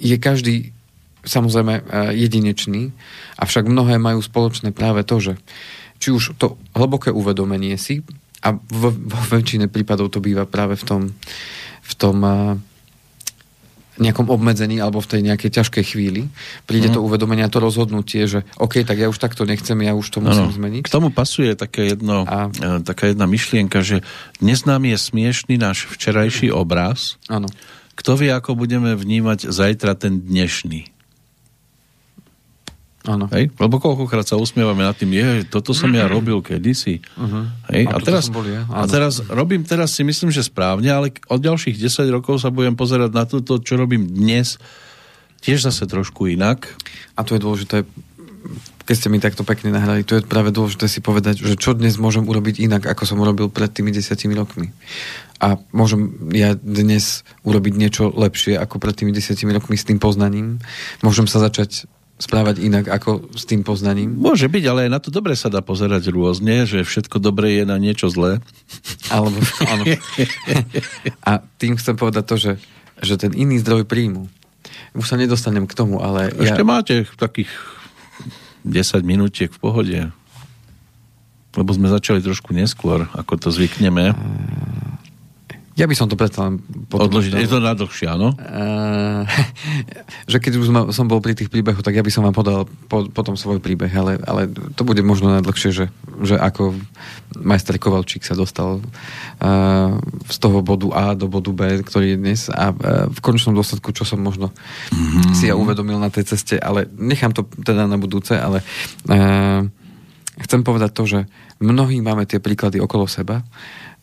[0.01, 0.75] je každý
[1.23, 1.81] samozrejme e,
[2.27, 2.91] jedinečný,
[3.39, 5.33] avšak mnohé majú spoločné práve to, že
[6.03, 8.03] či už to hlboké uvedomenie si,
[8.45, 11.01] a vo, vo väčšine prípadov to býva práve v tom,
[11.83, 12.33] v tom e,
[13.97, 16.29] nejakom obmedzení alebo v tej nejakej ťažkej chvíli
[16.69, 16.95] príde mm.
[16.97, 20.19] to uvedomenie a to rozhodnutie, že OK, tak ja už takto nechcem, ja už to
[20.21, 20.57] musím ano.
[20.57, 20.81] zmeniť.
[20.85, 22.49] K tomu pasuje také jedno, a...
[22.49, 24.05] E, taká jedna myšlienka, že
[24.37, 27.17] dnes nám je smiešný náš včerajší obraz.
[27.29, 27.49] Ano.
[27.97, 30.96] Kto vie, ako budeme vnímať zajtra ten dnešný?
[33.07, 33.31] Áno.
[33.31, 33.55] Hej?
[33.55, 36.99] Lebo koľkokrát sa usmievame nad tým, je, toto som ja robil kedysi.
[37.15, 37.47] Uh-huh.
[37.71, 37.87] Hej?
[37.87, 41.39] A A, teraz, bol ja, a teraz robím teraz si myslím, že správne, ale od
[41.39, 44.59] ďalších 10 rokov sa budem pozerať na to, čo robím dnes,
[45.39, 46.67] tiež zase trošku inak.
[47.15, 47.87] A to je dôležité,
[48.83, 51.95] keď ste mi takto pekne nahrali, to je práve dôležité si povedať, že čo dnes
[51.99, 54.71] môžem urobiť inak, ako som urobil pred tými desiatimi rokmi.
[55.37, 60.59] A môžem ja dnes urobiť niečo lepšie ako pred tými desiatimi rokmi s tým poznaním.
[61.05, 61.85] Môžem sa začať
[62.17, 64.17] správať inak ako s tým poznaním.
[64.17, 67.63] Môže byť, ale aj na to dobre sa dá pozerať rôzne, že všetko dobré je
[67.69, 68.41] na niečo zlé.
[69.13, 69.37] Alebo,
[69.69, 69.83] áno.
[71.29, 72.53] A tým chcem povedať to, že,
[73.05, 74.25] že ten iný zdroj príjmu,
[74.97, 77.53] už sa nedostanem k tomu, ale Ešte ja, máte takých
[78.65, 79.99] 10 minútiek v pohode.
[81.53, 84.17] Lebo sme začali trošku neskôr, ako to zvykneme.
[85.77, 86.57] Ja by som to predsa len
[86.89, 87.37] Odložiť.
[87.37, 88.33] Je to na dlhšie, áno?
[88.33, 89.21] Uh,
[90.31, 93.05] že keď už som bol pri tých príbehoch, tak ja by som vám podal po,
[93.13, 95.85] potom svoj príbeh, ale, ale to bude možno najdlhšie, že,
[96.25, 96.73] že ako
[97.37, 99.93] majster Kovalčík sa dostal uh,
[100.25, 103.93] z toho bodu A do bodu B, ktorý je dnes a uh, v konečnom dôsledku,
[103.93, 104.49] čo som možno
[104.89, 105.37] mm-hmm.
[105.37, 108.65] si ja uvedomil na tej ceste, ale nechám to teda na budúce, ale
[109.13, 109.61] uh,
[110.41, 111.19] chcem povedať to, že
[111.61, 113.45] mnohí máme tie príklady okolo seba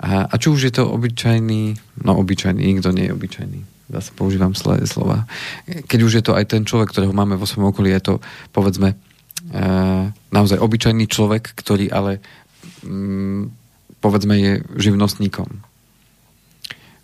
[0.00, 3.60] a, a či už je to obyčajný, no obyčajný, nikto nie je obyčajný.
[3.94, 5.28] Zase používam sl- slova.
[5.66, 8.14] Keď už je to aj ten človek, ktorého máme vo svojom okolí, je to,
[8.50, 8.96] povedzme, e,
[10.10, 12.24] naozaj obyčajný človek, ktorý ale
[12.82, 13.52] mm,
[14.00, 15.73] povedzme je živnostníkom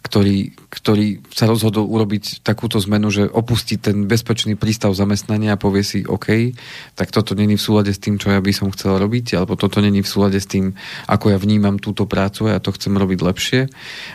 [0.01, 5.85] ktorý, ktorý sa rozhodol urobiť takúto zmenu, že opustí ten bezpečný prístav zamestnania a povie
[5.85, 6.57] si, OK,
[6.97, 9.85] tak toto není v súlade s tým, čo ja by som chcel robiť, alebo toto
[9.85, 10.73] není v súlade s tým,
[11.05, 13.61] ako ja vnímam túto prácu a ja to chcem robiť lepšie.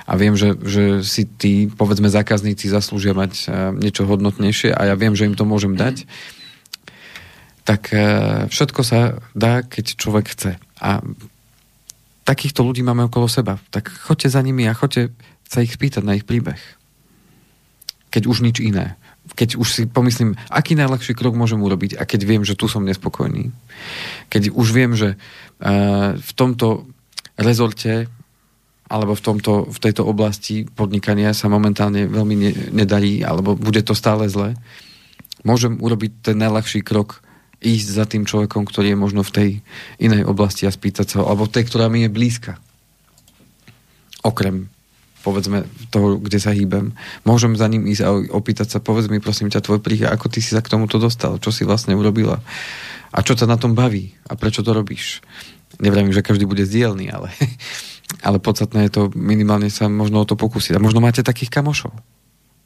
[0.09, 4.95] A viem, že, že si tí, povedzme, zákazníci zaslúžia mať eh, niečo hodnotnejšie a ja
[4.97, 6.09] viem, že im to môžem dať.
[7.61, 8.03] Tak eh,
[8.49, 10.57] všetko sa dá, keď človek chce.
[10.81, 11.05] A
[12.25, 13.61] takýchto ľudí máme okolo seba.
[13.69, 15.13] Tak choďte za nimi a choďte
[15.45, 16.59] sa ich spýtať na ich príbeh.
[18.09, 18.97] Keď už nič iné.
[19.35, 22.85] Keď už si pomyslím, aký najľahší krok môžem urobiť a keď viem, že tu som
[22.85, 23.49] nespokojný.
[24.29, 26.85] Keď už viem, že uh, v tomto
[27.35, 28.07] rezorte
[28.85, 33.97] alebo v, tomto, v tejto oblasti podnikania sa momentálne veľmi ne, nedarí alebo bude to
[33.97, 34.53] stále zle,
[35.41, 37.25] môžem urobiť ten najľahší krok
[37.65, 39.49] ísť za tým človekom, ktorý je možno v tej
[39.97, 42.61] inej oblasti a spýtať sa, alebo tej, ktorá mi je blízka.
[44.21, 44.69] Okrem
[45.25, 46.93] povedzme toho, kde sa hýbem.
[47.25, 50.45] Môžem za ním ísť a opýtať sa, povedz mi prosím ťa tvoj príbeh, ako ty
[50.45, 52.45] si sa k tomuto dostal, čo si vlastne urobila
[53.09, 55.25] a čo ťa na tom baví a prečo to robíš.
[55.81, 57.33] Nevravím, že každý bude zdielný, ale,
[58.27, 60.77] ale podstatné je to minimálne sa možno o to pokúsiť.
[60.77, 61.95] A možno máte takých kamošov.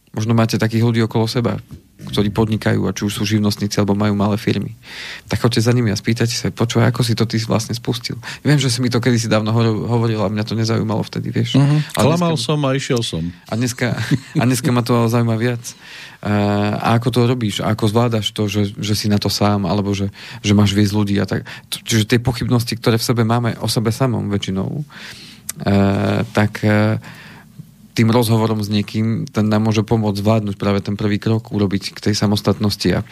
[0.09, 1.61] Možno máte takých ľudí okolo seba,
[1.99, 4.73] ktorí podnikajú a či už sú živnostníci alebo majú malé firmy.
[5.27, 8.15] Tak choďte za nimi a spýtajte sa, počúvaj, ako si to ty vlastne spustil.
[8.41, 11.59] Viem, že si mi to kedysi dávno ho- hovoril a mňa to nezaujímalo vtedy, vieš.
[11.59, 11.83] Uh-huh.
[11.91, 13.23] Klamal dneska- som a išiel som.
[13.45, 13.99] a dneska,
[14.39, 15.61] a dneska ma to ale zaujíma viac.
[16.23, 17.61] A ako to robíš?
[17.61, 20.95] A ako zvládaš to, že, že si na to sám, alebo že, že máš viesť
[20.95, 21.43] ľudí a tak.
[21.67, 24.83] Čiže tie pochybnosti, ktoré v sebe máme o sebe samom väčšinou, uh,
[26.31, 26.99] tak uh,
[27.99, 31.99] tým rozhovorom s niekým, ten nám môže pomôcť zvládnuť práve ten prvý krok, urobiť k
[31.99, 32.89] tej samostatnosti.
[32.95, 33.03] A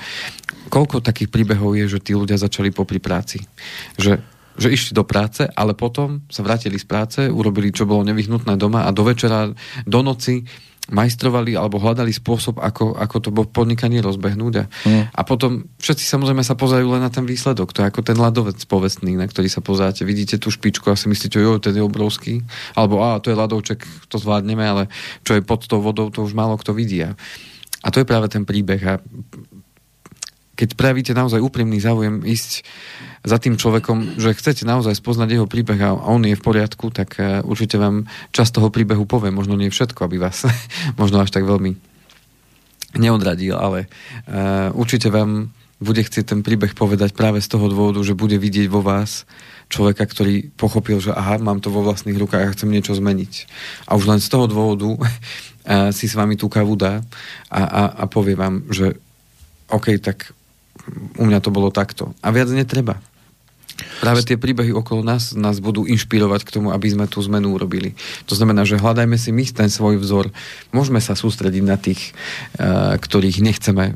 [0.71, 3.43] koľko takých príbehov je, že tí ľudia začali popri práci?
[3.99, 4.23] Že
[4.57, 8.89] že išli do práce, ale potom sa vrátili z práce, urobili, čo bolo nevyhnutné doma
[8.89, 9.53] a do večera,
[9.85, 10.49] do noci
[10.88, 14.53] majstrovali alebo hľadali spôsob, ako, ako to podnikanie rozbehnúť.
[14.57, 15.03] A, Mm.
[15.11, 17.75] a potom všetci samozrejme sa pozerajú len na ten výsledok.
[17.75, 20.07] To je ako ten ľadovec povestný, na ktorý sa pozeráte.
[20.07, 22.39] Vidíte tú špičku a si myslíte, jo, ten je obrovský.
[22.77, 24.83] Alebo a to je ľadovček, to zvládneme, ale
[25.27, 27.03] čo je pod tou vodou, to už málo kto vidí.
[27.03, 27.15] A,
[27.83, 28.81] a to je práve ten príbeh.
[28.88, 28.93] A
[30.58, 32.66] keď prejavíte naozaj úprimný záujem ísť
[33.22, 37.22] za tým človekom, že chcete naozaj spoznať jeho príbeh a on je v poriadku, tak
[37.22, 40.49] eh, určite vám časť toho príbehu povie, možno nie všetko, aby vás
[41.01, 41.78] možno až tak veľmi
[42.97, 43.91] neodradil, ale
[44.26, 48.66] uh, určite vám bude chcieť ten príbeh povedať práve z toho dôvodu, že bude vidieť
[48.66, 49.30] vo vás
[49.70, 53.34] človeka, ktorý pochopil, že aha, mám to vo vlastných rukách a chcem niečo zmeniť.
[53.86, 54.97] A už len z toho dôvodu uh,
[55.97, 57.05] si s vami tú kávu dá
[57.53, 58.97] a, a, a povie vám, že
[59.70, 60.32] OK, tak
[61.17, 62.15] u mňa to bolo takto.
[62.23, 62.99] A viac netreba.
[64.01, 67.93] Práve tie príbehy okolo nás nás budú inšpirovať k tomu, aby sme tú zmenu urobili.
[68.25, 70.33] To znamená, že hľadajme si my ten svoj vzor.
[70.73, 72.13] Môžeme sa sústrediť na tých,
[72.57, 73.95] uh, ktorých nechceme uh,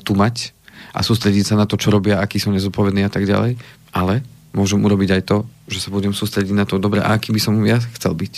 [0.00, 0.56] tu mať
[0.96, 3.60] a sústrediť sa na to, čo robia, akí sú nezodpovední a tak ďalej.
[3.92, 4.24] Ale
[4.56, 5.36] môžem urobiť aj to,
[5.68, 8.34] že sa budem sústrediť na to, dobre, a aký by som ja chcel byť.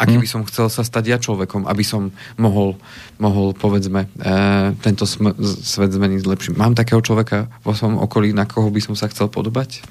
[0.00, 2.08] Aký by som chcel sa stať ja človekom, aby som
[2.40, 2.80] mohol,
[3.20, 6.56] mohol povedzme, e, tento sm- svet zmeniť lepším.
[6.56, 9.84] Mám takého človeka vo svojom okolí, na koho by som sa chcel podobať?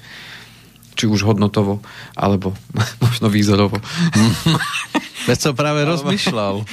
[0.98, 1.78] Či už hodnotovo,
[2.18, 2.58] alebo
[3.06, 3.78] možno výzorovo.
[5.28, 6.64] Veď som práve rozmýšľal.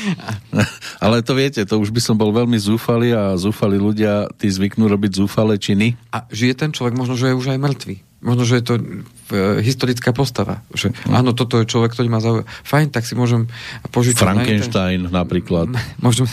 [1.03, 4.87] Ale to viete, to už by som bol veľmi zúfalý a zúfali ľudia, tí zvyknú
[4.87, 5.93] robiť zúfale činy.
[6.15, 7.95] A žije ten človek, možno, že je už aj mŕtvý.
[8.17, 8.83] Možno, že je to e,
[9.61, 10.65] historická postava.
[10.73, 11.13] Že hm.
[11.13, 12.49] áno, toto je človek, ktorý má zaujímavé.
[12.65, 13.45] Fajn, tak si môžem
[13.93, 15.69] požičať Frankenstein na napríklad.
[16.01, 16.25] Môžem,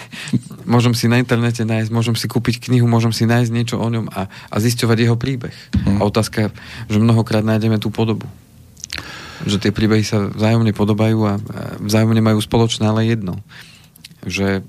[0.74, 4.10] môžem si na internete nájsť, môžem si kúpiť knihu, môžem si nájsť niečo o ňom
[4.10, 5.54] a, a zisťovať jeho príbeh.
[5.86, 6.02] Hmm.
[6.02, 6.50] A otázka,
[6.90, 8.26] že mnohokrát nájdeme tú podobu
[9.44, 11.36] že tie príbehy sa vzájomne podobajú a
[11.82, 13.42] vzájomne majú spoločné ale jedno.
[14.24, 14.64] Že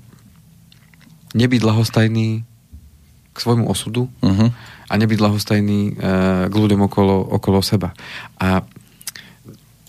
[1.32, 2.44] nebyť lahostajný
[3.36, 4.48] k svojmu osudu uh-huh.
[4.88, 7.92] a nebyť lahostajný uh, k ľuďom okolo, okolo seba.
[8.40, 8.64] A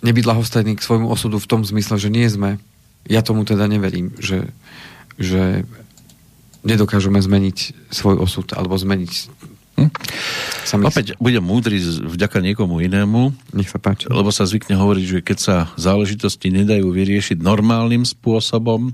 [0.04, 2.60] nebyť lahostajný k svojmu osudu v tom zmysle, že nie sme,
[3.08, 4.52] ja tomu teda neverím, že,
[5.16, 5.64] že
[6.68, 9.14] nedokážeme zmeniť svoj osud alebo zmeniť
[9.78, 9.93] Hm?
[10.89, 13.30] Opäť budem múdry vďaka niekomu inému.
[13.54, 14.10] Nech sa páči.
[14.10, 18.89] Lebo sa zvykne hovoriť, že keď sa záležitosti nedajú vyriešiť normálnym spôsobom,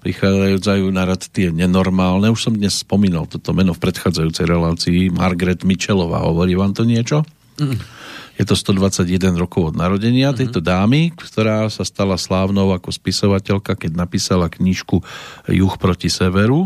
[0.00, 2.32] prichádzajú na rad tie nenormálne.
[2.32, 5.00] Už som dnes spomínal toto meno v predchádzajúcej relácii.
[5.12, 6.24] Margaret Michelová.
[6.24, 7.22] Hovorí vám to niečo?
[7.60, 7.76] Mm.
[8.40, 10.40] Je to 121 rokov od narodenia mm-hmm.
[10.40, 15.04] tejto dámy, ktorá sa stala slávnou ako spisovateľka, keď napísala knižku
[15.52, 16.64] Juh proti severu.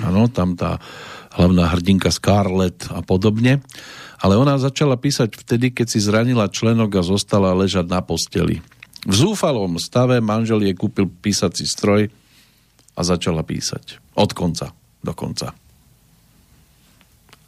[0.00, 0.80] Áno, tam tá
[1.36, 3.60] hlavná hrdinka Scarlett a podobne.
[4.24, 8.64] Ale ona začala písať vtedy, keď si zranila členok a zostala ležať na posteli.
[9.04, 12.08] V zúfalom stave manžel jej kúpil písací stroj
[12.96, 14.00] a začala písať.
[14.16, 14.72] Od konca
[15.06, 15.54] do konca.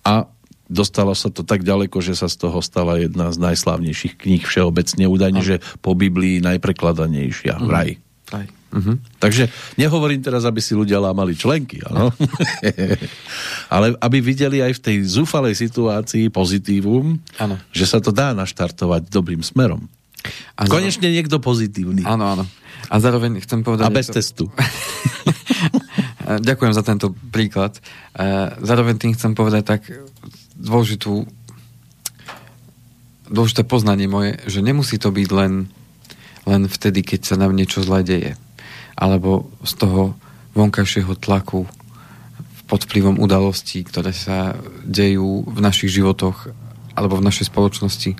[0.07, 0.31] A
[0.71, 5.11] dostala sa to tak ďaleko, že sa z toho stala jedna z najslávnejších kníh všeobecne,
[5.11, 7.59] údajne, že po Biblii najprekladanejšia.
[7.59, 7.67] Mm.
[7.67, 7.91] Vraj.
[8.31, 8.47] Aj.
[8.69, 9.01] Uh-huh.
[9.17, 9.49] Takže
[9.81, 12.13] nehovorím teraz, aby si ľudia lámali členky, áno?
[13.75, 17.57] ale aby videli aj v tej zúfalej situácii pozitívum, ano.
[17.73, 19.89] že sa to dá naštartovať dobrým smerom.
[20.61, 20.69] Ano.
[20.69, 22.05] Konečne niekto pozitívny.
[22.05, 22.45] Áno, áno.
[22.87, 23.87] A zároveň chcem povedať...
[23.87, 24.15] A bez to...
[24.15, 24.45] testu.
[26.49, 27.75] Ďakujem za tento príklad.
[28.63, 29.83] Zároveň tým chcem povedať tak
[30.55, 31.27] dôležitú
[33.29, 35.69] dôležité poznanie moje, že nemusí to byť len,
[36.49, 38.33] len vtedy, keď sa nám niečo zlé deje
[38.99, 40.03] alebo z toho
[40.59, 41.69] vonkajšieho tlaku
[42.67, 46.51] pod vplyvom udalostí, ktoré sa dejú v našich životoch
[46.99, 48.19] alebo v našej spoločnosti.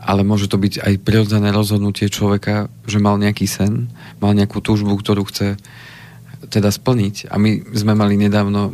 [0.00, 4.96] Ale môže to byť aj prirodzené rozhodnutie človeka, že mal nejaký sen, mal nejakú túžbu,
[4.96, 5.60] ktorú chce
[6.48, 7.28] teda splniť.
[7.28, 8.72] A my sme mali nedávno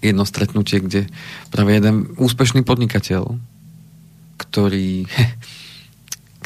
[0.00, 1.00] jedno stretnutie, kde
[1.52, 3.36] práve jeden úspešný podnikateľ,
[4.40, 5.04] ktorý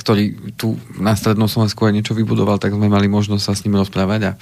[0.00, 3.76] ktorý tu na Strednom Slovensku aj niečo vybudoval, tak sme mali možnosť sa s ním
[3.76, 4.36] rozprávať a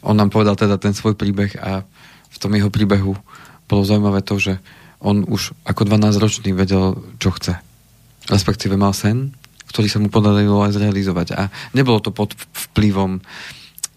[0.00, 1.84] on nám povedal teda ten svoj príbeh a
[2.32, 3.12] v tom jeho príbehu
[3.68, 4.56] bolo zaujímavé to, že
[5.04, 7.60] on už ako 12-ročný vedel, čo chce.
[8.30, 9.36] Respektíve mal sen,
[9.74, 11.28] ktorý sa mu podarilo aj zrealizovať.
[11.34, 11.42] A
[11.74, 12.32] nebolo to pod
[12.72, 13.20] vplyvom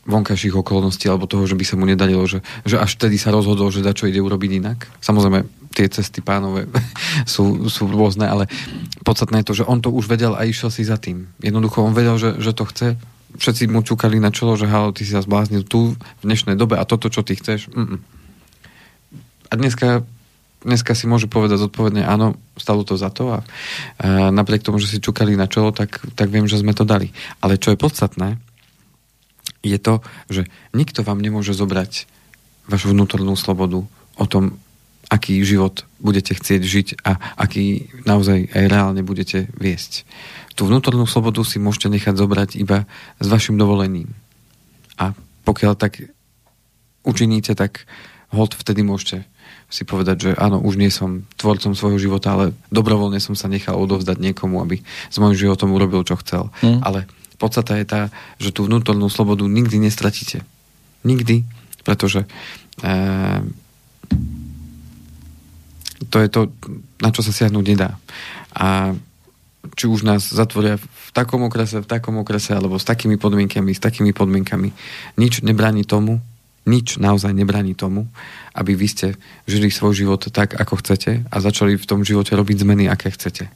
[0.07, 3.69] vonkajších okolností alebo toho, že by sa mu nedarilo, že, že až vtedy sa rozhodol,
[3.69, 4.87] že čo ide urobiť inak.
[5.03, 5.43] Samozrejme,
[5.75, 6.65] tie cesty pánové
[7.33, 8.47] sú, sú rôzne, ale
[9.03, 11.27] podstatné je to, že on to už vedel a išiel si za tým.
[11.43, 12.97] Jednoducho on vedel, že, že to chce.
[13.37, 16.79] Všetci mu čukali na čelo, že halo, ty si sa zbláznil tu v dnešnej dobe
[16.79, 17.69] a toto, čo ty chceš.
[17.69, 17.99] Mm-mm.
[19.47, 20.07] A dneska,
[20.65, 23.39] dneska si môžu povedať zodpovedne, áno, stalo to za to a,
[24.01, 27.13] a napriek tomu, že si čukali na čelo, tak, tak viem, že sme to dali.
[27.43, 28.41] Ale čo je podstatné,
[29.61, 29.99] je to,
[30.31, 32.07] že nikto vám nemôže zobrať
[32.67, 33.83] vašu vnútornú slobodu
[34.17, 34.59] o tom,
[35.07, 40.03] aký život budete chcieť žiť a aký naozaj aj reálne budete viesť.
[40.57, 42.89] Tú vnútornú slobodu si môžete nechať zobrať iba
[43.21, 44.11] s vašim dovolením.
[44.99, 45.15] A
[45.47, 46.11] pokiaľ tak
[47.07, 47.87] učiníte, tak
[48.35, 49.23] hold vtedy môžete
[49.67, 53.75] si povedať, že áno, už nie som tvorcom svojho života, ale dobrovoľne som sa nechal
[53.75, 56.47] odovzdať niekomu, aby s môjim životom urobil, čo chcel.
[56.63, 56.79] Mm.
[56.87, 56.99] Ale
[57.35, 58.01] podstata je tá,
[58.39, 60.47] že tú vnútornú slobodu nikdy nestratíte.
[61.03, 61.43] Nikdy,
[61.83, 62.23] pretože
[62.79, 62.97] e,
[66.07, 66.41] to je to,
[67.03, 67.99] na čo sa siahnuť nedá.
[68.55, 68.95] A
[69.75, 73.83] či už nás zatvoria v takom okrese, v takom okrese, alebo s takými podmienkami, s
[73.83, 74.71] takými podmienkami,
[75.19, 76.23] nič nebráni tomu,
[76.67, 78.11] nič naozaj nebráni tomu,
[78.51, 79.07] aby vy ste
[79.47, 83.47] žili svoj život tak, ako chcete a začali v tom živote robiť zmeny, aké chcete.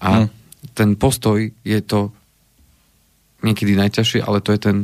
[0.00, 0.28] A hmm.
[0.72, 2.10] ten postoj je to
[3.44, 4.76] niekedy najťažšie, ale to je ten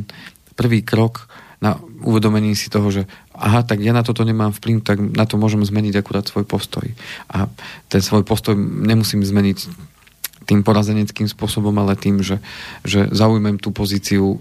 [0.55, 1.27] prvý krok
[1.59, 5.39] na uvedomení si toho, že aha, tak ja na toto nemám vplyv, tak na to
[5.39, 6.85] môžem zmeniť akurát svoj postoj.
[7.31, 7.49] A
[7.89, 9.57] ten svoj postoj nemusím zmeniť
[10.45, 12.37] tým porazeneckým spôsobom, ale tým, že,
[12.85, 14.39] že zaujmem tú pozíciu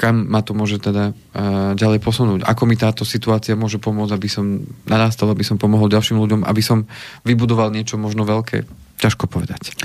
[0.00, 2.40] kam ma to môže teda uh, ďalej posunúť.
[2.48, 6.62] Ako mi táto situácia môže pomôcť, aby som narastal, aby som pomohol ďalším ľuďom, aby
[6.64, 6.88] som
[7.28, 8.64] vybudoval niečo možno veľké.
[8.96, 9.76] Ťažko povedať.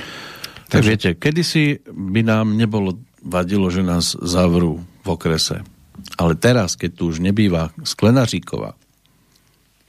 [0.71, 0.87] Tak Takže...
[0.87, 2.95] viete, kedysi by nám nebolo
[3.27, 5.67] vadilo, že nás zavrú v okrese.
[6.15, 8.79] Ale teraz, keď tu už nebýva Sklenaříková,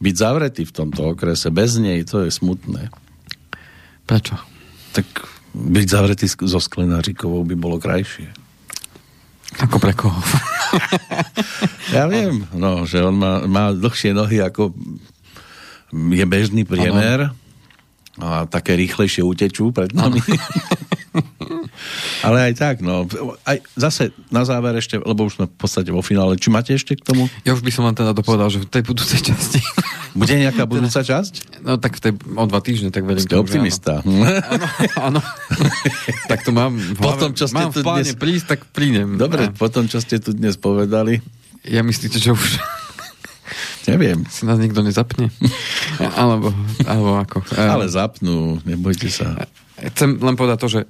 [0.03, 2.91] byť zavretý v tomto okrese bez nej, to je smutné.
[4.11, 4.35] Prečo?
[4.91, 5.07] Tak
[5.55, 8.46] byť zavretý so Sklenaříkovou by bolo krajšie.
[9.57, 10.19] Ako pre koho?
[11.97, 14.75] ja viem, no, že on má, má dlhšie nohy ako
[15.95, 17.31] je bežný priemer
[18.19, 20.21] a také rýchlejšie utečú pred nami.
[22.25, 23.05] Ale aj tak, no.
[23.45, 26.41] Aj zase na záver ešte, lebo už sme v podstate vo finále.
[26.41, 27.29] Či máte ešte k tomu?
[27.45, 29.61] Ja už by som vám teda dopovedal, že v tej budúcej časti.
[30.17, 31.61] Bude nejaká budúca časť?
[31.61, 33.21] No tak v tej, o dva týždne, tak verím.
[33.21, 34.01] Ste optimista.
[34.01, 34.67] Áno,
[34.97, 35.21] áno.
[36.31, 38.17] tak to mám v hlave, potom, čo ste mám pláne dnes...
[38.17, 39.21] prísť, tak prídem.
[39.21, 39.53] Dobre, a...
[39.53, 41.21] potom, čo ste tu dnes povedali.
[41.69, 42.61] Ja myslíte, že už...
[43.87, 44.27] Neviem.
[44.27, 45.31] Si nás nikto nezapne?
[46.21, 46.51] alebo,
[46.83, 47.39] alebo ako?
[47.55, 49.47] Ale zapnú, nebojte sa.
[49.77, 50.81] Chcem len povedať to, že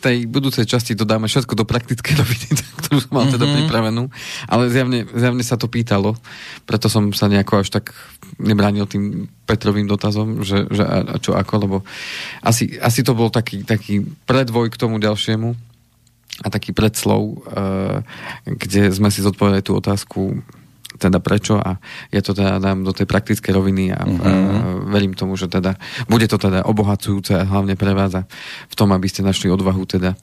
[0.00, 2.48] tej budúcej časti dodáme všetko do praktickej roviny,
[2.80, 3.56] ktorú som mal teda mm-hmm.
[3.68, 4.02] pripravenú,
[4.48, 6.16] ale zjavne, zjavne sa to pýtalo,
[6.64, 7.92] preto som sa nejako až tak
[8.40, 11.76] nebránil tým Petrovým dotazom, že, že a, a čo ako, lebo
[12.40, 15.52] asi, asi to bol taký, taký predvoj k tomu ďalšiemu
[16.44, 18.00] a taký predslov, uh,
[18.44, 20.40] kde sme si zodpovedali tú otázku
[20.96, 21.78] teda prečo a
[22.10, 24.20] ja to teda dám do tej praktickej roviny a, mm-hmm.
[24.20, 24.30] a
[24.90, 25.76] verím tomu, že teda
[26.08, 28.22] bude to teda obohacujúce a hlavne pre vás a
[28.68, 30.16] v tom, aby ste našli odvahu teda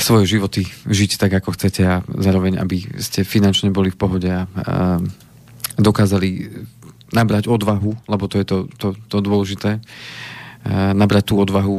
[0.00, 4.48] svoje životy žiť tak, ako chcete a zároveň, aby ste finančne boli v pohode a,
[4.48, 4.96] a
[5.76, 6.50] dokázali
[7.12, 9.78] nabrať odvahu, lebo to je to, to, to dôležité,
[10.96, 11.76] nabrať tú odvahu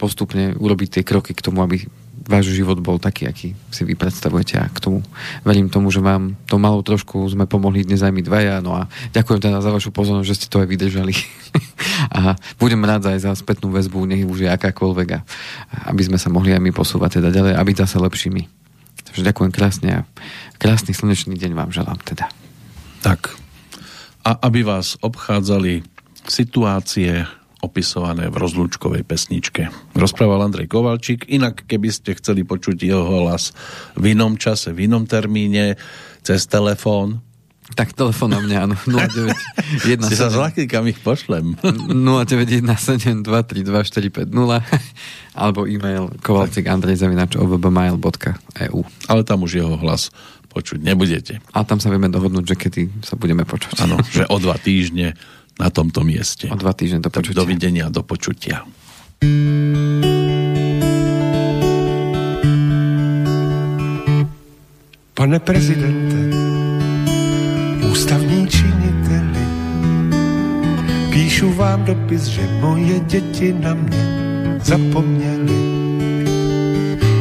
[0.00, 1.84] postupne urobiť tie kroky k tomu, aby
[2.26, 4.98] váš život bol taký, aký si vy predstavujete a k tomu
[5.46, 8.90] verím tomu, že vám to malo trošku sme pomohli dnes aj my dvaja, no a
[9.14, 11.14] ďakujem teda za vašu pozornosť, že ste to aj vydržali
[12.18, 15.20] a budem rád aj za spätnú väzbu, nech už je akákoľvek a
[15.94, 18.42] aby sme sa mohli aj my posúvať teda ďalej a byť zase lepšími.
[19.06, 20.06] Takže ďakujem krásne a
[20.58, 22.26] krásny slnečný deň vám želám teda.
[23.06, 23.38] Tak.
[24.26, 25.86] A aby vás obchádzali
[26.26, 27.22] situácie,
[27.66, 29.66] opisované v rozlúčkovej pesničke.
[29.98, 33.50] Rozprával Andrej Kovalčík, inak keby ste chceli počuť jeho hlas
[33.98, 35.74] v inom čase, v inom termíne,
[36.22, 37.18] cez telefón,
[37.74, 38.78] tak telefón na mňa, áno.
[39.82, 40.06] 0917.
[40.06, 41.58] Si sa zlaký, kam ich pošlem.
[41.66, 42.62] 0917
[45.34, 50.14] alebo e-mail kovalcik ovbmail.eu Ale tam už jeho hlas
[50.56, 51.42] počuť nebudete.
[51.52, 53.82] A tam sa vieme dohodnúť, že kedy sa budeme počuť.
[53.82, 55.18] Áno, že o dva týždne
[55.56, 56.48] na tomto mieste.
[56.52, 57.40] O dva týždne do počutia.
[57.40, 58.64] Dovidenia, do počutia.
[65.16, 66.20] Pane prezidente,
[67.88, 69.44] ústavní činiteli,
[71.08, 74.04] píšu vám dopis, že moje děti na mě
[74.60, 75.56] zapomněli.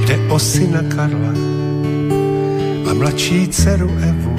[0.05, 1.33] Jde o syna Karla
[2.91, 4.34] a mladší dceru Evu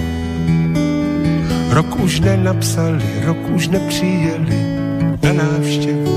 [1.76, 4.60] Rok už nenapsali, rok už nepřijeli
[5.22, 6.16] na návštěvu.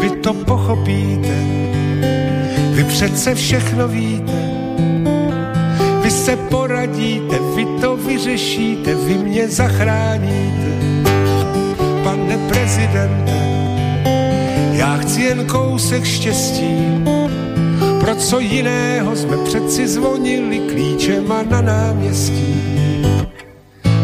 [0.00, 1.36] Vy to pochopíte,
[2.72, 4.50] vy přece všechno víte.
[6.02, 10.72] Vy se poradíte, vy to vyřešíte, vy mě zachráníte.
[12.04, 13.38] Pane prezidente,
[14.72, 17.04] já chci jen kousek štěstí,
[18.00, 22.71] pro co jiného jsme přeci zvonili klíčema na náměstí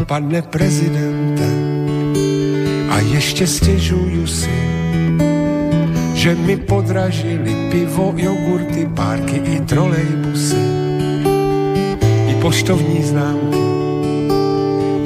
[0.09, 1.49] pane prezidente,
[2.89, 4.59] a ještě stěžuju si,
[6.15, 10.65] že mi podražili pivo, jogurty, párky i trolejbusy,
[12.29, 13.59] i poštovní známky,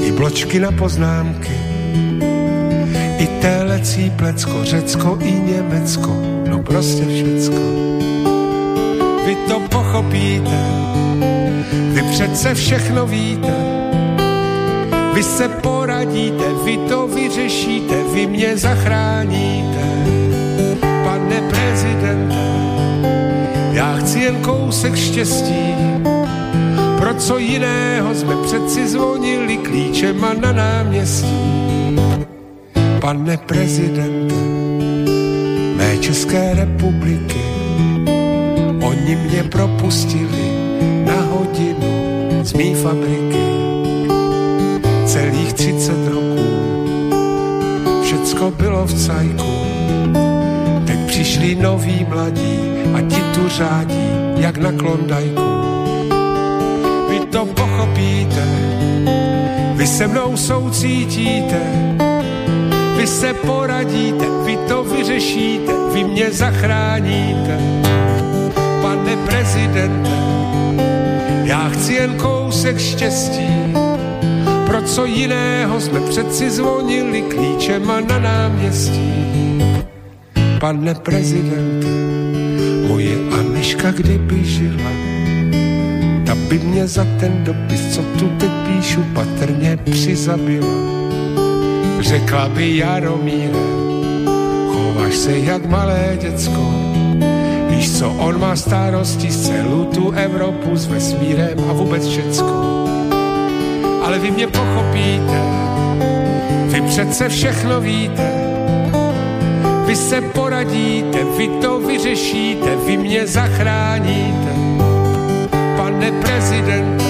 [0.07, 1.59] i bločky na poznámky,
[3.19, 7.63] i télecí plecko, Řecko i Německo, no prostě všecko.
[9.27, 10.59] Vy to pochopíte,
[11.93, 13.72] vy přece všechno víte,
[15.15, 19.85] vy se poradíte, vy to vyřešíte, vy mě zachráníte.
[21.05, 22.37] Pane prezidente,
[23.73, 25.75] já chci jen kousek štěstí,
[26.99, 31.99] pro co jiného jsme přeci zvonili klíčema na náměstí.
[33.01, 34.35] Pane prezidente,
[35.77, 37.45] mé České republiky,
[38.83, 40.53] oni mě propustili
[41.07, 41.93] na hodinu
[42.43, 43.82] z mý fabriky
[45.13, 46.49] celých 30 roků.
[48.03, 49.53] Všecko bylo v cajku,
[50.87, 52.59] teď přišli noví mladí
[52.95, 55.53] a ti tu řádí, jak na klondajku.
[57.11, 58.47] Vy to pochopíte,
[59.75, 61.61] vy se mnou soucítíte,
[62.97, 67.59] vy se poradíte, vy to vyřešíte, vy mě zachráníte.
[68.83, 70.17] Pane prezidente,
[71.45, 73.49] já chci jen kousek štěstí,
[74.85, 79.63] co jiného jsme přeci zvonili klíčema na náměstí.
[80.61, 81.87] Pane prezidente,
[82.89, 84.91] moje Aniška kdyby žila,
[86.27, 90.75] ta by mě za ten dopis, co tu teď píšu, patrně přizabila.
[92.01, 93.63] Řekla by Jaromíre,
[94.67, 96.75] chováš se jak malé děcko,
[97.69, 102.72] víš co, on má starosti z celou tu Evropu s vesmírem a vůbec všecko.
[104.13, 105.41] Ale vy mě pochopíte,
[106.67, 108.31] vy přece všechno víte,
[109.87, 114.53] vy se poradíte, vy to vyřešíte, vy mě zachráníte.
[115.77, 117.05] Pane prezidente,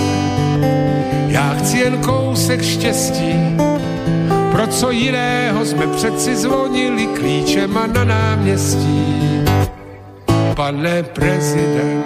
[1.27, 3.35] já chci jen kousek štěstí,
[4.53, 9.43] pro co jiného jsme přeci zvonili klíčema na náměstí.
[10.55, 12.02] Pane prezidente,